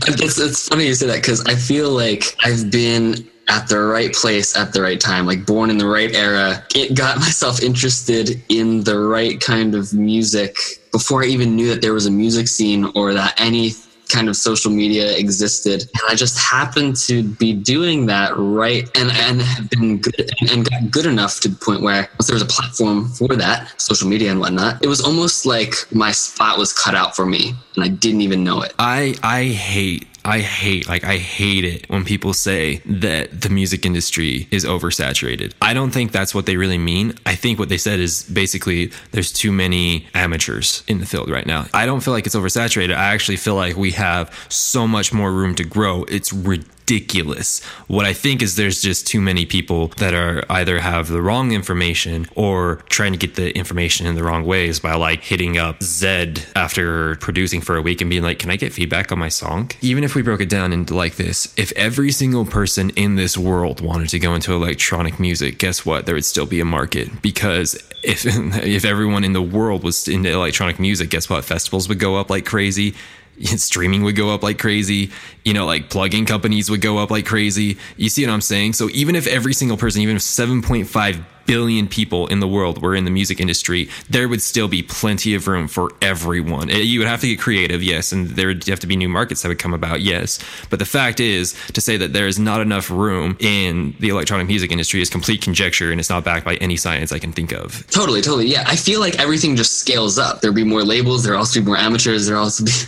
[0.09, 4.13] it's, it's funny you say that because I feel like I've been at the right
[4.13, 6.65] place at the right time, like born in the right era.
[6.75, 10.57] It got myself interested in the right kind of music
[10.93, 13.73] before I even knew that there was a music scene or that any
[14.09, 15.83] kind of social media existed.
[15.83, 20.69] And I just happened to be doing that right and, and have been good and
[20.69, 24.09] got good enough to the point where once there was a platform for that, social
[24.09, 27.85] media and whatnot, it was almost like my spot was cut out for me and
[27.85, 28.75] I didn't even know it.
[28.79, 33.85] I I hate I hate, like, I hate it when people say that the music
[33.85, 35.53] industry is oversaturated.
[35.61, 37.15] I don't think that's what they really mean.
[37.27, 41.47] I think what they said is basically there's too many amateurs in the field right
[41.47, 41.67] now.
[41.75, 42.95] I don't feel like it's oversaturated.
[42.95, 46.05] I actually feel like we have so much more room to grow.
[46.05, 47.63] It's ridiculous ridiculous.
[47.87, 51.53] What I think is there's just too many people that are either have the wrong
[51.53, 55.81] information or trying to get the information in the wrong ways by like hitting up
[55.81, 59.29] Zedd after producing for a week and being like, can I get feedback on my
[59.31, 59.71] song?
[59.81, 63.39] Even if we broke it down into like this, if every single person in this
[63.39, 66.05] world wanted to go into electronic music, guess what?
[66.05, 70.31] There would still be a market because if if everyone in the world was into
[70.31, 71.45] electronic music, guess what?
[71.45, 72.95] Festivals would go up like crazy
[73.43, 75.11] streaming would go up like crazy.
[75.45, 77.79] You know, like plugin companies would go up like crazy.
[77.97, 78.75] You see what I'm saying?
[78.75, 82.95] So even if every single person, even if 7.5 billion people in the world were
[82.95, 86.71] in the music industry, there would still be plenty of room for everyone.
[86.71, 89.09] Eh, you would have to get creative, yes, and there would have to be new
[89.09, 90.39] markets that would come about, yes.
[90.71, 94.47] But the fact is, to say that there is not enough room in the electronic
[94.47, 97.53] music industry is complete conjecture and it's not backed by any science I can think
[97.53, 97.87] of.
[97.89, 98.47] Totally, totally.
[98.47, 100.41] Yeah, I feel like everything just scales up.
[100.41, 102.71] There'll be more labels, there'll also be more amateurs, there'll also be.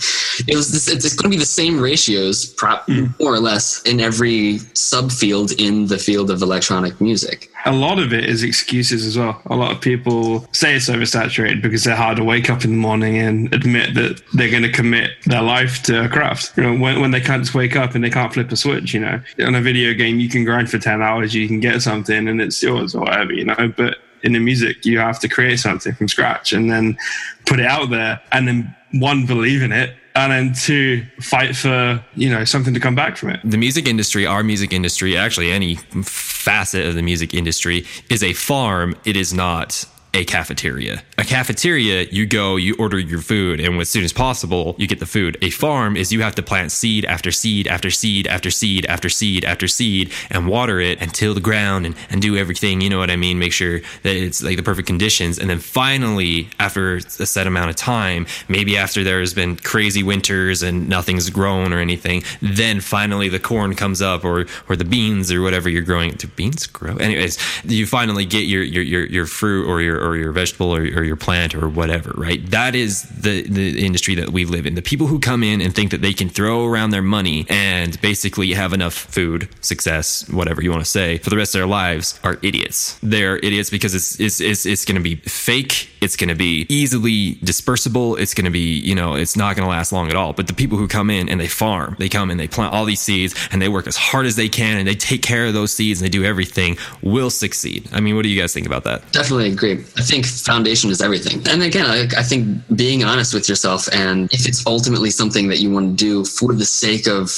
[0.46, 3.18] It was this, it's going to be the same ratios, prop, mm.
[3.18, 7.50] more or less, in every subfield in the field of electronic music.
[7.64, 9.40] A lot of it is excuses as well.
[9.46, 12.76] A lot of people say it's oversaturated because they're hard to wake up in the
[12.76, 16.56] morning and admit that they're going to commit their life to a craft.
[16.56, 18.94] You know, when, when they can't just wake up and they can't flip a switch,
[18.94, 21.82] you know, on a video game, you can grind for 10 hours, you can get
[21.82, 25.28] something and it's yours or whatever, you know, but in the music, you have to
[25.28, 26.96] create something from scratch and then
[27.44, 32.02] put it out there and then one, believe in it and then two, fight for
[32.14, 33.40] you know something to come back from it.
[33.44, 38.32] The music industry, our music industry, actually any facet of the music industry, is a
[38.32, 38.96] farm.
[39.04, 41.02] It is not a cafeteria.
[41.18, 45.00] A cafeteria, you go, you order your food, and as soon as possible, you get
[45.00, 45.38] the food.
[45.40, 49.08] A farm is you have to plant seed after seed after seed after seed after
[49.08, 52.90] seed after seed and water it and till the ground and, and do everything, you
[52.90, 53.38] know what I mean?
[53.38, 55.38] Make sure that it's like the perfect conditions.
[55.38, 60.62] And then finally, after a set amount of time, maybe after there's been crazy winters
[60.62, 65.32] and nothing's grown or anything, then finally the corn comes up or or the beans
[65.32, 66.10] or whatever you're growing.
[66.10, 66.96] Do beans grow?
[66.96, 70.82] Anyways, you finally get your your your, your fruit or your or your vegetable or,
[70.82, 72.44] or your plant or whatever, right?
[72.50, 74.74] That is the the industry that we live in.
[74.74, 78.00] The people who come in and think that they can throw around their money and
[78.00, 81.66] basically have enough food, success, whatever you want to say, for the rest of their
[81.66, 82.98] lives are idiots.
[83.02, 85.90] They're idiots because it's it's it's, it's going to be fake.
[86.00, 88.18] It's going to be easily dispersible.
[88.18, 90.32] It's going to be you know it's not going to last long at all.
[90.32, 92.84] But the people who come in and they farm, they come and they plant all
[92.84, 95.54] these seeds and they work as hard as they can and they take care of
[95.54, 97.88] those seeds and they do everything will succeed.
[97.92, 99.10] I mean, what do you guys think about that?
[99.12, 99.84] Definitely agree.
[99.96, 101.42] I think foundation is everything.
[101.48, 105.58] And again, I, I think being honest with yourself and if it's ultimately something that
[105.58, 107.30] you want to do for the sake of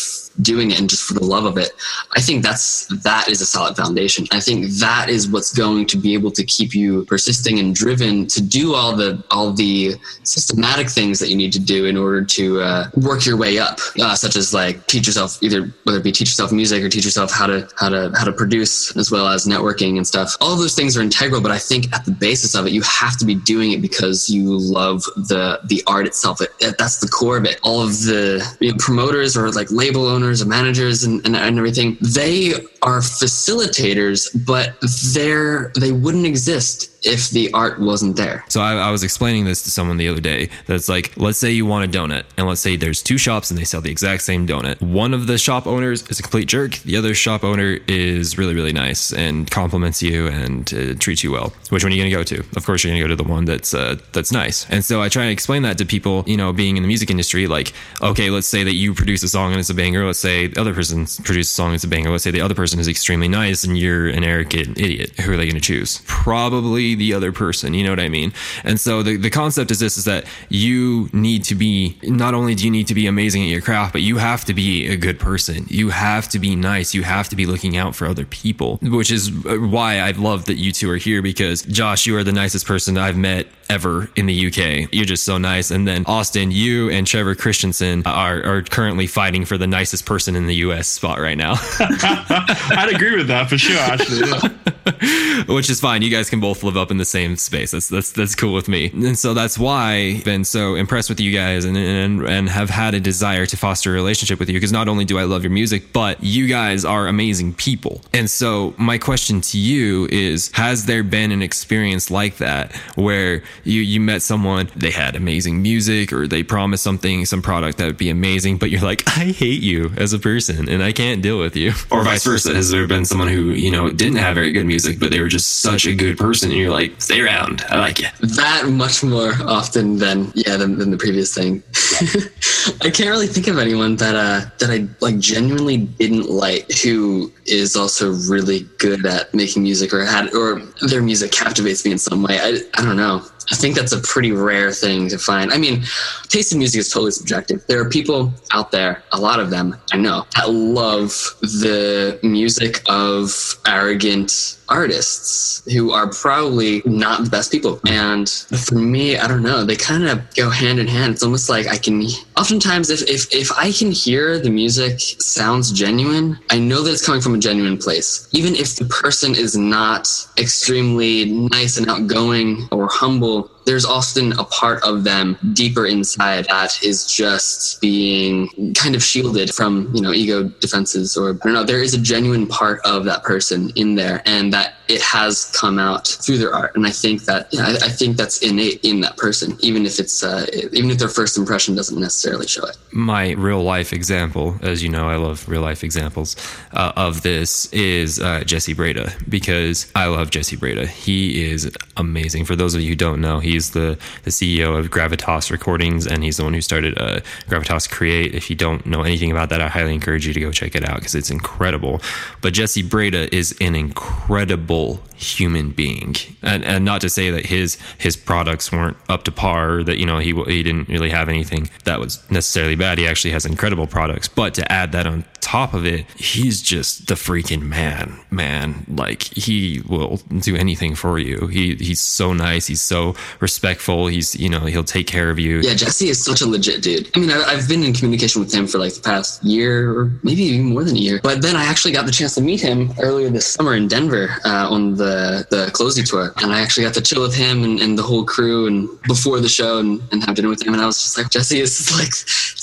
[0.43, 1.71] doing it and just for the love of it
[2.17, 4.27] i think that's that is a solid foundation.
[4.31, 8.27] I think that is what's going to be able to keep you persisting and driven
[8.29, 12.25] to do all the all the systematic things that you need to do in order
[12.25, 16.05] to uh, work your way up uh, such as like teach yourself either whether it
[16.05, 19.11] be teach yourself music or teach yourself how to how to how to produce as
[19.11, 20.37] well as networking and stuff.
[20.41, 22.83] All of those things are integral but i think at the basis of it you
[22.83, 26.41] have to be doing it because you love the the art itself.
[26.41, 27.59] It, that's the core of it.
[27.63, 28.23] All of the
[28.61, 31.97] you know, promoters or like label owners and managers and, and, and everything.
[32.01, 32.53] They
[32.83, 34.77] are facilitators but
[35.15, 39.63] they're they wouldn't exist if the art wasn't there So I, I was explaining this
[39.63, 40.51] to someone the other day.
[40.67, 43.59] That's like, let's say you want a donut, and let's say there's two shops and
[43.59, 44.81] they sell the exact same donut.
[44.81, 46.77] One of the shop owners is a complete jerk.
[46.79, 51.33] The other shop owner is really, really nice and compliments you and uh, treats you
[51.33, 51.53] well.
[51.71, 52.41] Which one are you gonna go to?
[52.57, 54.69] Of course, you're gonna go to the one that's uh, that's nice.
[54.71, 56.25] And so I try to explain that to people.
[56.27, 57.73] You know, being in the music industry, like,
[58.03, 60.05] okay, let's say that you produce a song and it's a banger.
[60.07, 62.11] Let's say the other person produces a song and it's a banger.
[62.11, 65.13] Let's say the other person is extremely nice and you're an arrogant idiot.
[65.21, 66.03] Who are they gonna choose?
[66.07, 67.75] Probably the other person.
[67.75, 68.33] You know what I mean?
[68.65, 72.55] And so the, the concept is this is that you need to be not only
[72.55, 74.97] do you need to be amazing at your craft, but you have to be a
[74.97, 75.65] good person.
[75.69, 76.95] You have to be nice.
[76.95, 80.47] You have to be looking out for other people, which is uh, why I love
[80.47, 84.11] that you two are here because Josh, you are the nicest person I've met ever
[84.17, 84.93] in the UK.
[84.93, 85.71] You're just so nice.
[85.71, 90.37] And then Austin, you and Trevor Christensen are, are currently fighting for the nicest person
[90.37, 91.55] in the US spot right now.
[91.81, 94.29] I'd agree with that for sure, actually.
[94.29, 94.69] yeah.
[95.47, 96.03] which is fine.
[96.03, 97.71] You guys can both live up in the same space.
[97.73, 98.91] That's that's that's cool with me.
[98.93, 102.71] And so that's why I've been so impressed with you guys and and and have
[102.71, 105.43] had a desire to foster a relationship with you because not only do I love
[105.43, 108.03] your music, but you guys are amazing people.
[108.13, 113.43] And so my question to you is has there been an experience like that where
[113.65, 117.87] you you met someone, they had amazing music or they promised something, some product that
[117.87, 121.23] would be amazing, but you're like, I hate you as a person and I can't
[121.23, 121.73] deal with you.
[121.91, 122.55] Or vice versa.
[122.55, 125.29] Has there been someone who, you know, didn't have very good music, but they were
[125.29, 127.65] just such a good person and you're like, stay around.
[127.69, 128.09] I like you.
[128.21, 131.63] that much more often than yeah than, than the previous thing
[132.83, 137.33] i can't really think of anyone that uh that i like genuinely didn't like who
[137.47, 141.99] is also really good at making music or had or their music captivates me in
[141.99, 145.53] some way i, I don't know I think that's a pretty rare thing to find.
[145.53, 145.83] I mean,
[146.29, 147.65] taste in music is totally subjective.
[147.67, 152.83] There are people out there, a lot of them I know, that love the music
[152.89, 157.81] of arrogant artists who are probably not the best people.
[157.89, 161.15] And for me, I don't know, they kind of go hand in hand.
[161.15, 162.03] It's almost like I can
[162.37, 167.05] oftentimes if if if I can hear the music sounds genuine, I know that it's
[167.05, 168.29] coming from a genuine place.
[168.33, 174.33] Even if the person is not extremely nice and outgoing or humble, cool there's often
[174.39, 180.01] a part of them deeper inside that is just being kind of shielded from, you
[180.01, 181.65] know, ego defenses or I don't know.
[181.65, 185.79] There is a genuine part of that person in there and that it has come
[185.79, 186.75] out through their art.
[186.75, 190.01] And I think that, yeah, I, I think that's innate in that person, even if
[190.01, 192.79] it's, uh, even if their first impression doesn't necessarily show it.
[192.91, 196.37] my real life example, as you know, I love real life examples
[196.73, 200.87] uh, of this, is uh, Jesse Breda because I love Jesse Breda.
[200.87, 202.47] He is amazing.
[202.47, 206.23] For those of you who don't know, he's the, the CEO of Gravitas Recordings and
[206.23, 208.35] he's the one who started uh, Gravitas Create.
[208.35, 210.89] If you don't know anything about that, I highly encourage you to go check it
[210.89, 212.01] out because it's incredible.
[212.41, 217.77] But Jesse Breda is an incredible human being, and and not to say that his
[217.99, 221.69] his products weren't up to par, that you know he he didn't really have anything
[221.85, 222.99] that was necessarily bad.
[222.99, 227.07] He actually has incredible products, but to add that on top of it, he's just
[227.09, 228.85] the freaking man, man.
[228.87, 231.47] Like he will do anything for you.
[231.47, 232.67] He he's so nice.
[232.67, 234.09] He's so respectful.
[234.09, 235.61] He's you know he'll take care of you.
[235.61, 237.11] Yeah, Jesse is such a legit dude.
[237.15, 240.13] I mean, I, I've been in communication with him for like the past year or
[240.23, 241.19] maybe even more than a year.
[241.23, 244.29] But then I actually got the chance to meet him earlier this summer in Denver
[244.45, 247.81] uh, on the the closing tour, and I actually got to chill with him and,
[247.81, 250.75] and the whole crew and before the show and, and have dinner with him.
[250.75, 252.13] And I was just like, Jesse is like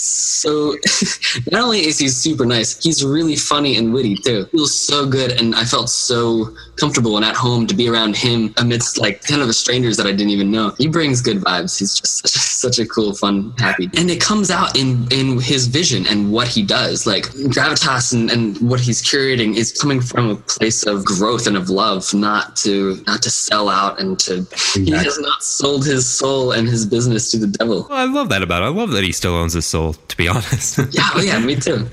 [0.06, 0.76] so.
[1.52, 4.46] not only is he super nice, he's really funny and witty too.
[4.52, 8.16] He Feels so good, and I felt so comfortable and at home to be around
[8.16, 10.74] him amidst like kind of the strangers that I didn't even know.
[10.78, 11.80] He brings good vibes.
[11.80, 15.40] He's just such a, such a cool, fun, happy, and it comes out in in
[15.40, 17.06] his vision and what he does.
[17.06, 21.58] Like gravitas and, and what he's curating is coming from a place of growth and
[21.58, 24.46] of love, not to not to sell out and to.
[24.74, 27.88] He has not sold his soul and his business to the devil.
[27.90, 28.66] I love that about it.
[28.66, 29.95] I love that he still owns his soul.
[30.08, 30.80] To be honest.
[30.96, 31.90] Yeah, oh yeah, me too.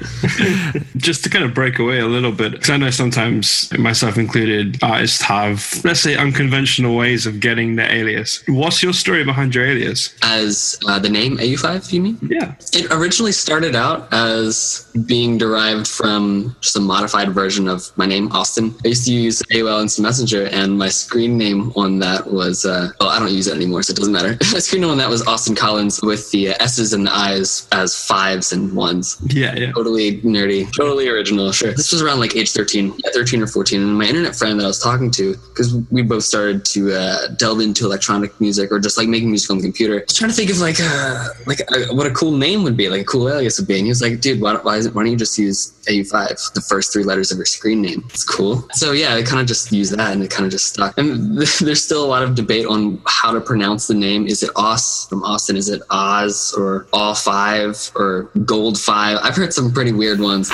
[0.97, 4.79] just to kind of break away a little bit, because I know sometimes, myself included,
[4.83, 8.45] artists have, let's say, unconventional ways of getting their alias.
[8.47, 10.15] What's your story behind your alias?
[10.23, 12.19] As uh, the name AU5, you mean?
[12.23, 12.55] Yeah.
[12.73, 18.31] It originally started out as being derived from just a modified version of my name,
[18.31, 18.75] Austin.
[18.85, 22.91] I used to use AOL Instant Messenger, and my screen name on that was, uh,
[23.01, 24.37] well, I don't use it anymore, so it doesn't matter.
[24.53, 27.67] my screen name on that was Austin Collins with the uh, S's and the I's
[27.73, 29.19] as fives and ones.
[29.29, 29.73] Yeah, yeah.
[29.73, 31.53] Totally nerdy, totally original.
[31.53, 31.73] Sure.
[31.73, 33.81] This was around like age 13, yeah, 13 or 14.
[33.81, 37.29] And my internet friend that I was talking to, because we both started to uh,
[37.39, 40.31] delve into electronic music or just like making music on the computer, I was trying
[40.31, 43.05] to think of like, uh, like uh, what a cool name would be, like a
[43.05, 43.77] cool alias would be.
[43.77, 46.53] And he was like, dude, why, why, is it, why don't you just use AU5,
[46.55, 48.05] the first three letters of your screen name?
[48.11, 48.67] It's cool.
[48.73, 50.97] So yeah, I kind of just used that and it kind of just stuck.
[50.99, 54.27] And there's still a lot of debate on how to pronounce the name.
[54.27, 55.57] Is it Aus from Austin?
[55.57, 59.19] Is it Oz or All Five or Gold Five?
[59.23, 60.51] I've heard some pretty weird ones,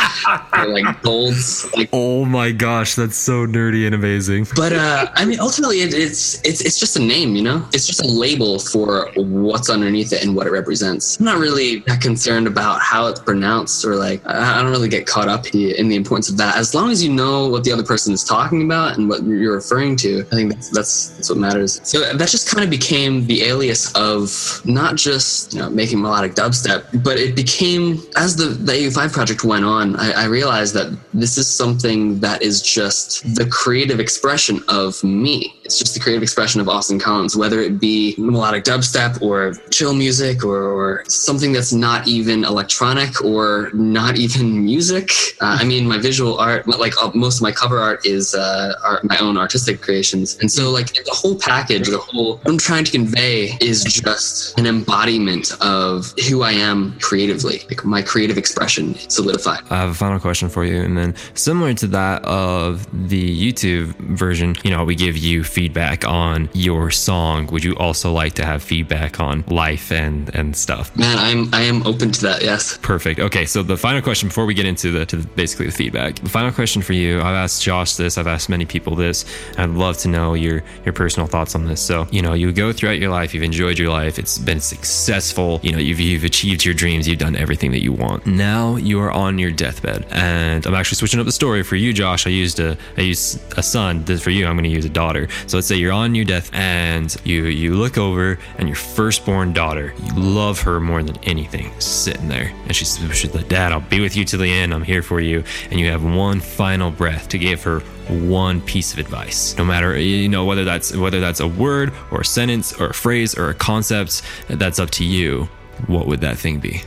[0.53, 4.47] like golds, like oh my gosh, that's so nerdy and amazing.
[4.55, 7.67] but uh, I mean, ultimately, it, it's it's it's just a name, you know.
[7.73, 11.19] It's just a label for what's underneath it and what it represents.
[11.19, 14.89] I'm not really that concerned about how it's pronounced or like I I don't really
[14.89, 16.57] get caught up in the importance of that.
[16.57, 19.55] As long as you know what the other person is talking about and what you're
[19.55, 21.81] referring to, I think that's that's, that's what matters.
[21.85, 26.35] So that just kind of became the alias of not just you know making melodic
[26.35, 29.97] dubstep, but it became as the the AU5 project went on.
[29.97, 35.58] I, I realized that this is something that is just the creative expression of me.
[35.69, 39.93] It's just the creative expression of Austin Collins, whether it be melodic dubstep or chill
[39.93, 45.11] music or, or something that's not even electronic or not even music.
[45.43, 48.99] Uh, I mean, my visual art, like uh, most of my cover art, is uh,
[49.03, 52.85] my own artistic creations, and so like the whole package, the whole what I'm trying
[52.85, 58.95] to convey is just an embodiment of who I am creatively, like my creative expression
[59.11, 59.61] solidified.
[59.69, 63.95] I have a final question for you, and then similar to that of the YouTube
[64.17, 67.49] version, you know, we give you feedback on your song.
[67.49, 70.97] Would you also like to have feedback on life and and stuff?
[70.97, 72.43] Man, I'm I am open to that.
[72.43, 72.79] Yes.
[72.79, 73.19] Perfect.
[73.19, 76.15] Okay, so the final question before we get into the to the, basically the feedback.
[76.15, 77.19] The final question for you.
[77.19, 78.19] I've asked Josh this.
[78.19, 79.25] I've asked many people this.
[79.57, 81.83] I'd love to know your your personal thoughts on this.
[81.83, 83.35] So you know, you go throughout your life.
[83.35, 84.17] You've enjoyed your life.
[84.17, 85.59] It's been successful.
[85.65, 87.09] You know, you've you've achieved your dreams.
[87.09, 88.27] You've done everything that you want.
[88.27, 91.93] Now you are on your deathbed, and I'm actually switching up the story for you,
[91.93, 92.29] Josh.
[92.29, 94.05] I used a I used a son.
[94.05, 94.47] This for you.
[94.47, 95.27] I'm going to use a daughter.
[95.49, 99.53] So let's say you're on your death, and you you look over, and your firstborn
[99.53, 99.95] daughter.
[100.05, 104.01] You love her more than anything, sitting there, and she's she's like, Dad, I'll be
[104.01, 104.75] with you to the end.
[104.75, 105.43] I'm here for you.
[105.71, 109.99] And you have one final breath to give her one piece of advice no matter
[109.99, 113.51] you know whether that's whether that's a word or a sentence or a phrase or
[113.51, 115.47] a concept that's up to you
[115.89, 116.81] what would that thing be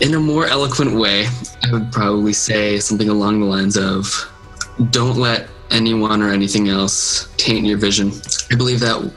[0.00, 1.26] In a more eloquent way,
[1.62, 4.12] I would probably say something along the lines of
[4.90, 8.12] don't let anyone or anything else taint your vision.
[8.50, 9.12] I believe that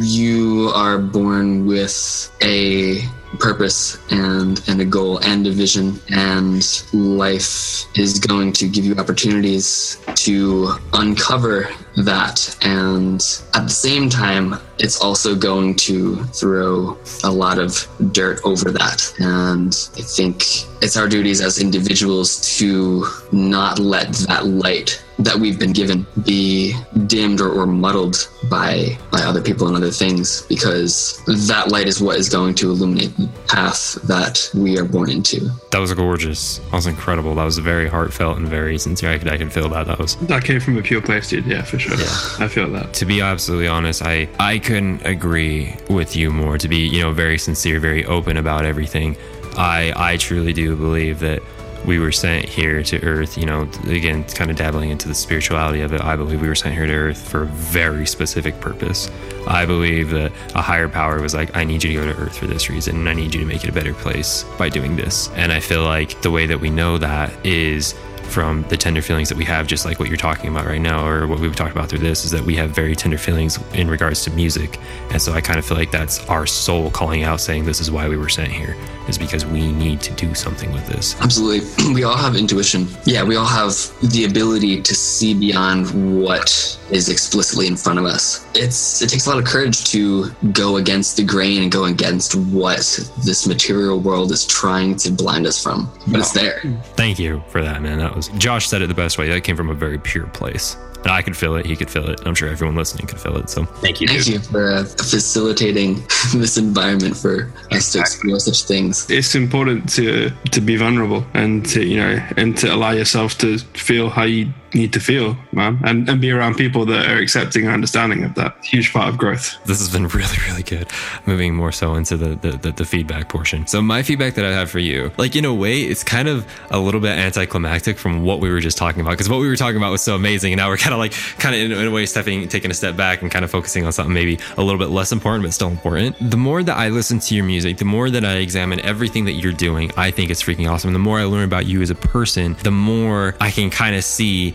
[0.00, 3.02] you are born with a
[3.38, 8.94] purpose and and a goal and a vision and life is going to give you
[8.96, 17.30] opportunities to uncover that and at the same time it's also going to throw a
[17.30, 23.78] lot of dirt over that and i think it's our duties as individuals to not
[23.78, 26.74] let that light that we've been given be
[27.06, 32.00] dimmed or, or muddled by by other people and other things because that light is
[32.02, 36.58] what is going to illuminate the path that we are born into That was gorgeous.
[36.58, 37.34] That was incredible.
[37.34, 39.10] That was very heartfelt and very sincere.
[39.10, 39.86] I could, I could feel that.
[39.86, 41.46] That was That came from a pure place, dude.
[41.46, 41.81] Yeah, for sure.
[41.90, 42.92] I feel that.
[42.94, 46.58] to be absolutely honest, I I couldn't agree with you more.
[46.58, 49.16] To be you know very sincere, very open about everything.
[49.56, 51.42] I I truly do believe that
[51.84, 53.36] we were sent here to Earth.
[53.36, 56.00] You know, again, kind of dabbling into the spirituality of it.
[56.00, 59.10] I believe we were sent here to Earth for a very specific purpose.
[59.46, 62.38] I believe that a higher power was like, I need you to go to Earth
[62.38, 64.94] for this reason, and I need you to make it a better place by doing
[64.94, 65.28] this.
[65.34, 67.94] And I feel like the way that we know that is
[68.24, 71.06] from the tender feelings that we have, just like what you're talking about right now,
[71.06, 73.88] or what we've talked about through this, is that we have very tender feelings in
[73.88, 74.78] regards to music.
[75.10, 77.90] And so I kind of feel like that's our soul calling out, saying, This is
[77.90, 78.76] why we were sent here,
[79.08, 81.20] is because we need to do something with this.
[81.20, 81.68] Absolutely.
[81.92, 82.88] We all have intuition.
[83.04, 83.74] Yeah, we all have
[84.12, 88.46] the ability to see beyond what is explicitly in front of us.
[88.54, 92.34] It's it takes a lot of courage to go against the grain and go against
[92.34, 92.78] what
[93.24, 95.90] this material world is trying to blind us from.
[96.06, 96.60] But it's there.
[96.96, 97.98] Thank you for that, man.
[97.98, 99.28] That was Josh said it the best way.
[99.28, 100.76] That came from a very pure place.
[101.02, 101.66] And I could feel it.
[101.66, 102.20] He could feel it.
[102.24, 103.50] I'm sure everyone listening could feel it.
[103.50, 104.06] So Thank you.
[104.06, 105.94] Thank you for uh, facilitating
[106.34, 109.10] this environment for us to explore such things.
[109.10, 113.58] It's important to to be vulnerable and to you know and to allow yourself to
[113.58, 117.64] feel how you need to feel, man, and and be around people that are accepting
[117.64, 118.56] and understanding of that.
[118.64, 119.58] Huge part of growth.
[119.66, 120.86] this has been really really good
[121.26, 124.50] moving more so into the, the the, the feedback portion so my feedback that i
[124.50, 128.24] have for you like in a way it's kind of a little bit anticlimactic from
[128.24, 130.52] what we were just talking about because what we were talking about was so amazing
[130.52, 132.74] and now we're kind of like kind of in, in a way stepping taking a
[132.74, 135.52] step back and kind of focusing on something maybe a little bit less important but
[135.52, 138.80] still important the more that i listen to your music the more that i examine
[138.80, 141.82] everything that you're doing i think it's freaking awesome the more i learn about you
[141.82, 144.54] as a person the more i can kind of see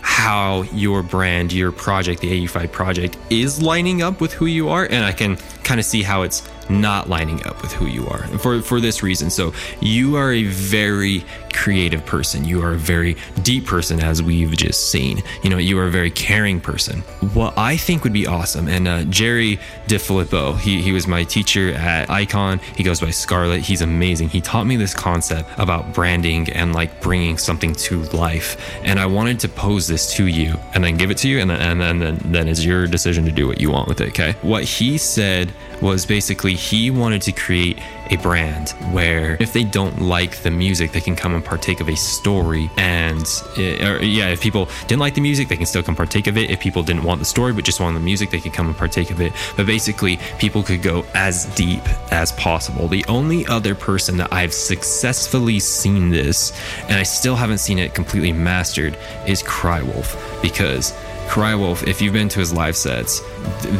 [0.00, 4.84] how your brand your project the au5 project is lining up with who you are
[4.84, 8.26] and i can kind of see how it's not lining up with who you are
[8.38, 9.30] for for this reason.
[9.30, 12.44] So you are a very creative person.
[12.44, 15.22] You are a very deep person as we've just seen.
[15.42, 17.00] You know you are a very caring person.
[17.32, 21.72] What i think would be awesome and uh, jerry DiFilippo, he, he was my teacher
[21.72, 22.60] at icon.
[22.76, 24.28] He goes by scarlet he's amazing.
[24.28, 29.06] He taught me this concept about branding and like bringing something to life and i
[29.06, 31.80] wanted to pose this to you and then give it to you and then and
[31.80, 34.34] then then, then it's your decision to do what you want with it okay?
[34.42, 40.00] What he said was basically he wanted to create a brand where if they don't
[40.00, 42.70] like the music, they can come and partake of a story.
[42.76, 43.24] And
[43.56, 46.36] uh, or, yeah, if people didn't like the music, they can still come partake of
[46.36, 46.50] it.
[46.50, 48.76] If people didn't want the story but just wanted the music, they could come and
[48.76, 49.32] partake of it.
[49.56, 52.88] But basically, people could go as deep as possible.
[52.88, 56.52] The only other person that I've successfully seen this,
[56.82, 60.94] and I still haven't seen it completely mastered, is Crywolf because.
[61.28, 63.20] Crywolf, if you've been to his live sets,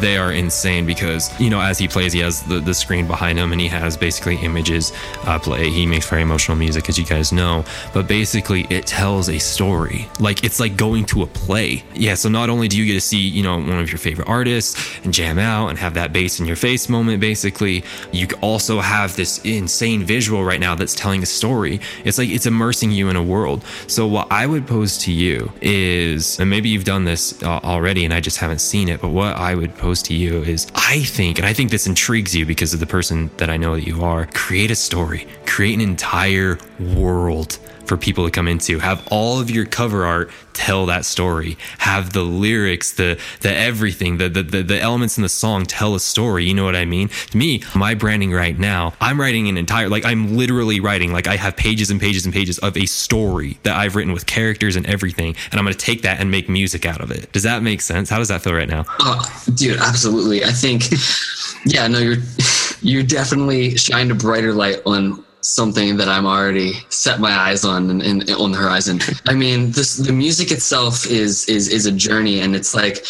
[0.01, 3.39] they are insane because, you know, as he plays, he has the, the screen behind
[3.39, 4.91] him and he has basically images
[5.25, 5.69] uh, play.
[5.69, 10.07] He makes very emotional music, as you guys know, but basically it tells a story.
[10.19, 11.83] Like, it's like going to a play.
[11.93, 14.27] Yeah, so not only do you get to see, you know, one of your favorite
[14.27, 18.79] artists and jam out and have that bass in your face moment, basically, you also
[18.79, 21.79] have this insane visual right now that's telling a story.
[22.03, 23.63] It's like it's immersing you in a world.
[23.87, 28.05] So, what I would pose to you is, and maybe you've done this uh, already
[28.05, 31.03] and I just haven't seen it, but what I would pose to you is I
[31.03, 33.85] think, and I think this intrigues you because of the person that I know that
[33.87, 37.59] you are, create a story, create an entire world
[37.89, 38.77] for people to come into.
[38.77, 41.57] Have all of your cover art tell that story.
[41.79, 45.95] Have the lyrics, the the everything, the the the, the elements in the song tell
[45.95, 46.45] a story.
[46.45, 47.09] You know what I mean?
[47.31, 51.27] To me, my branding right now, I'm writing an entire like I'm literally writing like
[51.27, 54.75] I have pages and pages and pages of a story that I've written with characters
[54.75, 57.31] and everything, and I'm gonna take that and make music out of it.
[57.31, 58.07] Does that make sense?
[58.07, 58.85] How does that feel right now?
[58.99, 60.45] Oh, dude, absolutely.
[60.45, 60.83] I think,
[61.65, 62.17] yeah, no, you're
[62.81, 68.01] you're definitely shined a brighter light on something that I'm already set my eyes on
[68.01, 68.99] and, on the horizon.
[69.27, 73.05] I mean, this the music itself is is is a journey, and it's like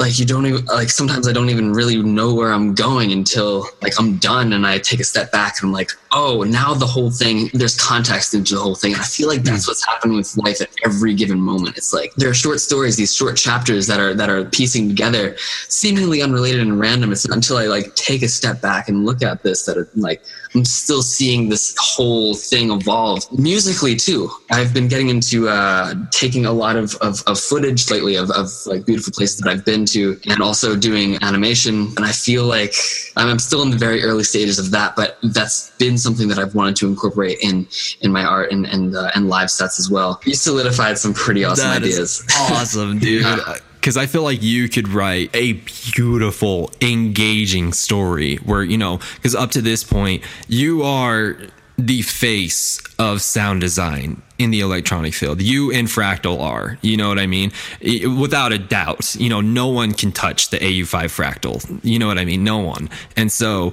[0.00, 3.66] like you don't even like sometimes I don't even really know where I'm going until
[3.82, 6.86] like I'm done and I take a step back and I'm like, oh, now the
[6.86, 8.94] whole thing there's context into the whole thing.
[8.94, 11.76] And I feel like that's what's happening with life at every given moment.
[11.76, 15.36] It's like there are short stories, these short chapters that are that are piecing together,
[15.68, 17.12] seemingly unrelated and random.
[17.12, 20.22] It's until I like take a step back and look at this that are like
[20.54, 24.30] I'm still seeing this whole thing evolve musically too.
[24.50, 28.48] I've been getting into uh, taking a lot of, of, of footage lately of, of
[28.66, 31.92] like beautiful places that I've been to, and also doing animation.
[31.96, 32.74] And I feel like
[33.16, 36.54] I'm still in the very early stages of that, but that's been something that I've
[36.54, 37.66] wanted to incorporate in
[38.00, 40.20] in my art and and uh, and live sets as well.
[40.24, 42.24] You solidified some pretty awesome That ideas.
[42.38, 43.26] awesome, dude.
[43.74, 45.54] Because I feel like you could write a
[45.94, 51.38] beautiful, engaging story where, you know, because up to this point, you are
[51.78, 55.40] the face of sound design in the electronic field.
[55.42, 57.52] You and Fractal are, you know what I mean?
[57.84, 61.80] I- Without a doubt, you know, no one can touch the AU5 Fractal.
[61.84, 62.42] You know what I mean?
[62.42, 62.88] No one.
[63.16, 63.72] And so,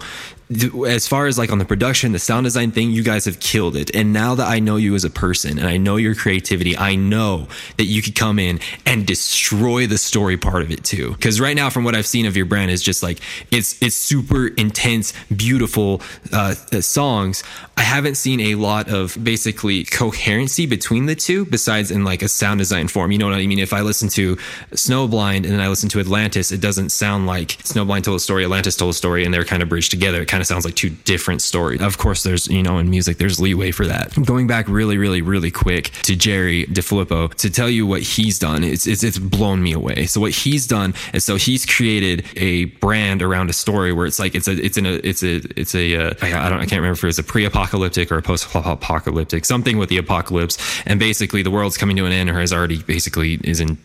[0.50, 3.76] as far as like on the production, the sound design thing, you guys have killed
[3.76, 3.94] it.
[3.94, 6.96] And now that I know you as a person and I know your creativity, I
[6.96, 11.12] know that you could come in and destroy the story part of it too.
[11.12, 13.20] Because right now, from what I've seen of your brand, is just like
[13.52, 17.44] it's it's super intense, beautiful uh, uh, songs.
[17.76, 22.28] I haven't seen a lot of basically coherency between the two, besides in like a
[22.28, 23.12] sound design form.
[23.12, 23.60] You know what I mean?
[23.60, 24.36] If I listen to
[24.72, 28.46] Snowblind and then I listen to Atlantis, it doesn't sound like Snowblind told a story,
[28.46, 30.22] Atlantis told a story, and they're kind of bridged together.
[30.22, 31.82] It kind of sounds like two different stories.
[31.82, 34.14] Of course, there's you know in music there's leeway for that.
[34.26, 38.64] Going back really, really, really quick to Jerry DeFilippo to tell you what he's done.
[38.64, 40.06] It's it's it's blown me away.
[40.06, 44.20] So what he's done is so he's created a brand around a story where it's
[44.20, 46.82] like it's a it's in a it's a it's a uh, I, don't I can't
[46.82, 51.44] remember if it was a pre-apocalyptic or a post-apocalyptic something with the apocalypse and basically
[51.44, 53.78] the world's coming to an end or has already basically is in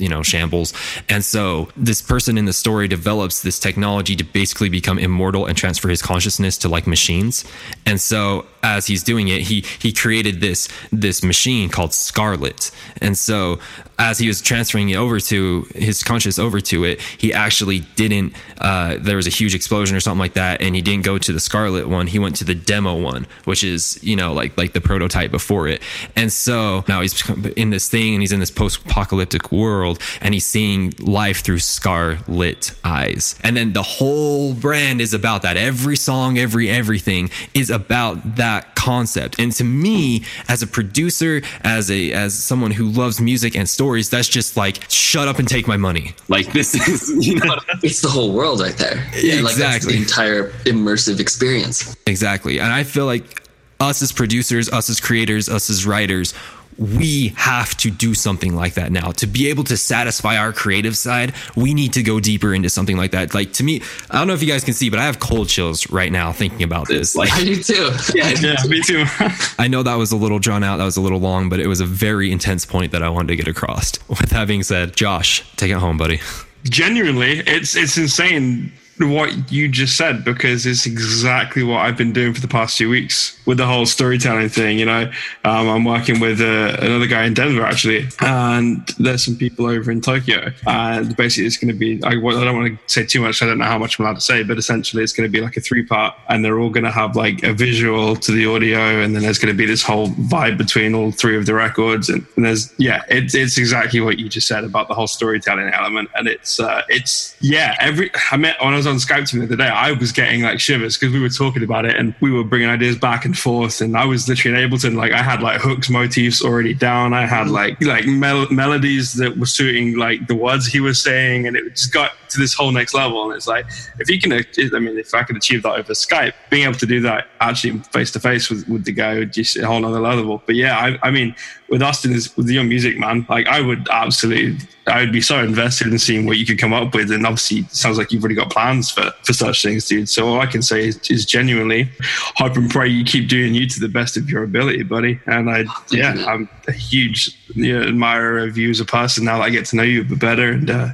[0.00, 0.72] you know shambles
[1.08, 5.56] and so this person in the story develops this technology to basically become immortal and
[5.56, 7.44] transfer his consciousness to like machines
[7.86, 12.70] and so as he's doing it he he created this this machine called scarlet
[13.00, 13.58] and so
[14.00, 18.34] as he was transferring it over to his conscious over to it, he actually didn't.
[18.58, 21.32] Uh, there was a huge explosion or something like that, and he didn't go to
[21.34, 22.06] the Scarlet one.
[22.06, 25.68] He went to the demo one, which is you know like like the prototype before
[25.68, 25.82] it.
[26.16, 29.89] And so now he's in this thing, and he's in this post-apocalyptic world,
[30.20, 33.34] and he's seeing life through scarlet eyes.
[33.42, 35.56] And then the whole brand is about that.
[35.56, 39.38] Every song, every everything is about that concept.
[39.38, 44.10] And to me, as a producer, as a as someone who loves music and stories,
[44.10, 46.14] that's just like shut up and take my money.
[46.28, 49.04] Like this is you know It's the whole world right there.
[49.16, 49.92] Yeah, like that's Exactly.
[49.94, 51.94] the entire immersive experience.
[52.06, 52.58] exactly.
[52.60, 53.42] And I feel like
[53.80, 56.34] us as producers, us as creators, us as writers.
[56.80, 59.10] We have to do something like that now.
[59.12, 62.96] To be able to satisfy our creative side, we need to go deeper into something
[62.96, 63.34] like that.
[63.34, 65.50] Like to me, I don't know if you guys can see, but I have cold
[65.50, 67.14] chills right now thinking about this.
[67.20, 67.90] Like I do too.
[68.14, 69.04] Yeah, me too.
[69.58, 71.66] I know that was a little drawn out, that was a little long, but it
[71.66, 73.92] was a very intense point that I wanted to get across.
[74.08, 76.20] With that being said, Josh, take it home, buddy.
[76.64, 82.34] Genuinely, it's it's insane what you just said because it's exactly what I've been doing
[82.34, 84.78] for the past few weeks with the whole storytelling thing.
[84.78, 85.10] You know,
[85.44, 89.90] um, I'm working with uh, another guy in Denver actually, and there's some people over
[89.90, 92.00] in Tokyo, and basically it's going to be.
[92.04, 93.42] I, I don't want to say too much.
[93.42, 95.42] I don't know how much I'm allowed to say, but essentially it's going to be
[95.42, 98.46] like a three part, and they're all going to have like a visual to the
[98.46, 101.54] audio, and then there's going to be this whole vibe between all three of the
[101.54, 105.08] records, and, and there's yeah, it's it's exactly what you just said about the whole
[105.08, 107.74] storytelling element, and it's uh, it's yeah.
[107.80, 110.42] Every I met when I was on Skype to the other day, I was getting
[110.42, 113.36] like shivers because we were talking about it, and we were bringing ideas back and
[113.40, 117.12] forth, and I was literally in Ableton like I had like hooks motifs already down,
[117.12, 117.52] I had mm.
[117.52, 121.70] like like mel- melodies that were suiting like the words he was saying, and it
[121.70, 123.24] just got to this whole next level.
[123.24, 123.66] And it's like,
[123.98, 126.86] if you can, I mean, if I could achieve that over Skype, being able to
[126.86, 130.00] do that actually face to face with with the guy would just a whole other
[130.00, 130.42] level.
[130.46, 131.34] But yeah, I, I mean,
[131.70, 134.58] with Austin is with young music man, like I would absolutely,
[134.88, 137.10] I would be so invested in seeing what you could come up with.
[137.12, 140.08] And obviously, sounds like you've already got plans for for such things, dude.
[140.08, 141.88] So all I can say is, is genuinely
[142.36, 145.20] hope and pray you keep doing you to the best of your ability, buddy.
[145.26, 149.38] And I, yeah, I'm a huge you know, admirer of you as a person now
[149.38, 150.50] that I get to know you a bit better.
[150.52, 150.88] And uh,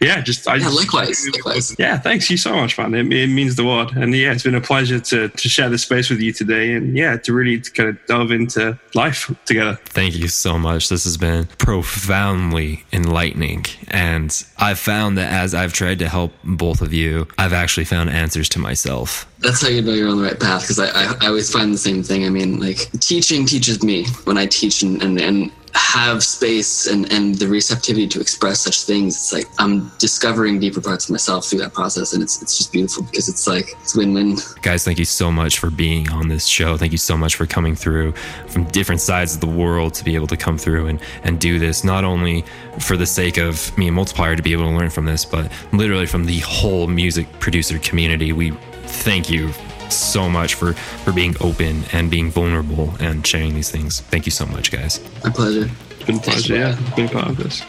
[0.00, 1.76] yeah, just I Yeah, just, likewise, likewise.
[1.78, 2.94] yeah, thanks you so much, man.
[2.94, 3.96] It, it means the world.
[3.96, 6.96] And yeah, it's been a pleasure to, to share this space with you today and
[6.96, 9.78] yeah, to really to kind of delve into life together.
[9.86, 10.88] Thank you so much.
[10.88, 13.64] This has been profoundly enlightening.
[13.88, 18.10] And I've found that as I've tried to help both of you, I've actually found
[18.10, 19.26] answers to myself.
[19.40, 21.72] That's how you know you're on the right path because I, I, I always find
[21.72, 22.24] the same thing.
[22.26, 27.10] I mean, like teaching teaches me when I teach, and, and, and have space and,
[27.12, 31.46] and the receptivity to express such things, it's like I'm discovering deeper parts of myself
[31.46, 32.12] through that process.
[32.12, 34.36] And it's, it's just beautiful because it's like, it's win win.
[34.62, 36.76] Guys, thank you so much for being on this show.
[36.76, 38.12] Thank you so much for coming through
[38.48, 41.58] from different sides of the world to be able to come through and, and do
[41.58, 42.44] this, not only
[42.78, 45.50] for the sake of me and Multiplier to be able to learn from this, but
[45.72, 48.32] literally from the whole music producer community.
[48.32, 48.52] We
[48.84, 49.52] thank you
[49.92, 50.74] so much for
[51.04, 54.00] for being open and being vulnerable and sharing these things.
[54.00, 55.00] Thank you so much, guys.
[55.24, 55.70] My pleasure.
[55.90, 57.62] It's been a pleasure, yeah, being part of this.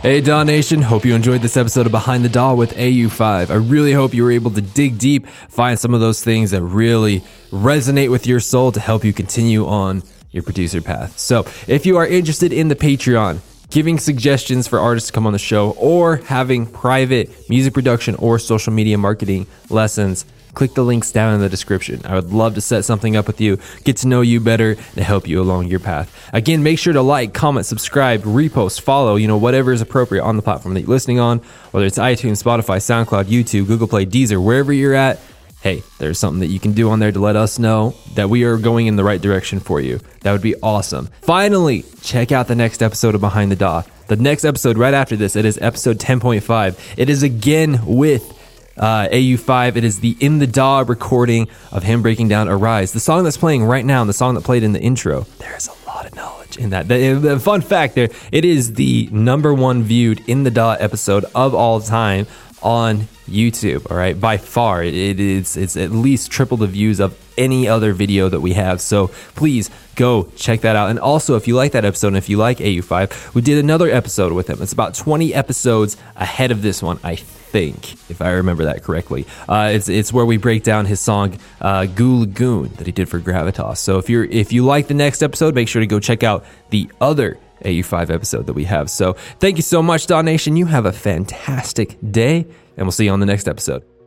[0.00, 0.82] Hey, DAW Nation.
[0.82, 3.50] Hope you enjoyed this episode of Behind the DAW with AU5.
[3.50, 6.62] I really hope you were able to dig deep, find some of those things that
[6.62, 11.18] really resonate with your soul to help you continue on your producer path.
[11.18, 13.40] So, if you are interested in the Patreon,
[13.70, 18.38] giving suggestions for artists to come on the show, or having private music production or
[18.38, 22.00] social media marketing lessons, click the links down in the description.
[22.04, 25.04] I would love to set something up with you, get to know you better, and
[25.04, 26.12] help you along your path.
[26.32, 30.36] Again, make sure to like, comment, subscribe, repost, follow, you know, whatever is appropriate on
[30.36, 31.38] the platform that you're listening on,
[31.70, 35.20] whether it's iTunes, Spotify, SoundCloud, YouTube, Google Play, Deezer, wherever you're at.
[35.60, 38.44] Hey, there's something that you can do on there to let us know that we
[38.44, 39.98] are going in the right direction for you.
[40.20, 41.08] That would be awesome.
[41.22, 43.82] Finally, check out the next episode of Behind the DAW.
[44.06, 46.78] The next episode right after this, it is episode 10.5.
[46.96, 48.37] It is again with
[48.78, 49.76] uh, AU5.
[49.76, 52.92] It is the In the DAW recording of him breaking down Arise.
[52.92, 55.22] The song that's playing right now and the song that played in the intro.
[55.38, 56.88] There is a lot of knowledge in that.
[56.88, 61.24] The, the fun fact there, it is the number one viewed In the DAW episode
[61.34, 62.26] of all time
[62.62, 63.90] on YouTube.
[63.90, 67.92] All right, by far, it is it's at least triple the views of any other
[67.92, 68.80] video that we have.
[68.80, 70.90] So please go check that out.
[70.90, 73.88] And also, if you like that episode and if you like AU5, we did another
[73.90, 74.60] episode with him.
[74.60, 77.20] It's about 20 episodes ahead of this one, I
[77.50, 79.26] think, if I remember that correctly.
[79.48, 83.08] Uh, it's it's where we break down his song uh, "Goo Lagoon" that he did
[83.08, 83.78] for Gravitas.
[83.78, 86.44] So if you're if you like the next episode, make sure to go check out
[86.70, 88.90] the other AU5 episode that we have.
[88.90, 90.56] So thank you so much, DAW Nation.
[90.56, 92.46] You have a fantastic day,
[92.76, 93.97] and we'll see you on the next episode.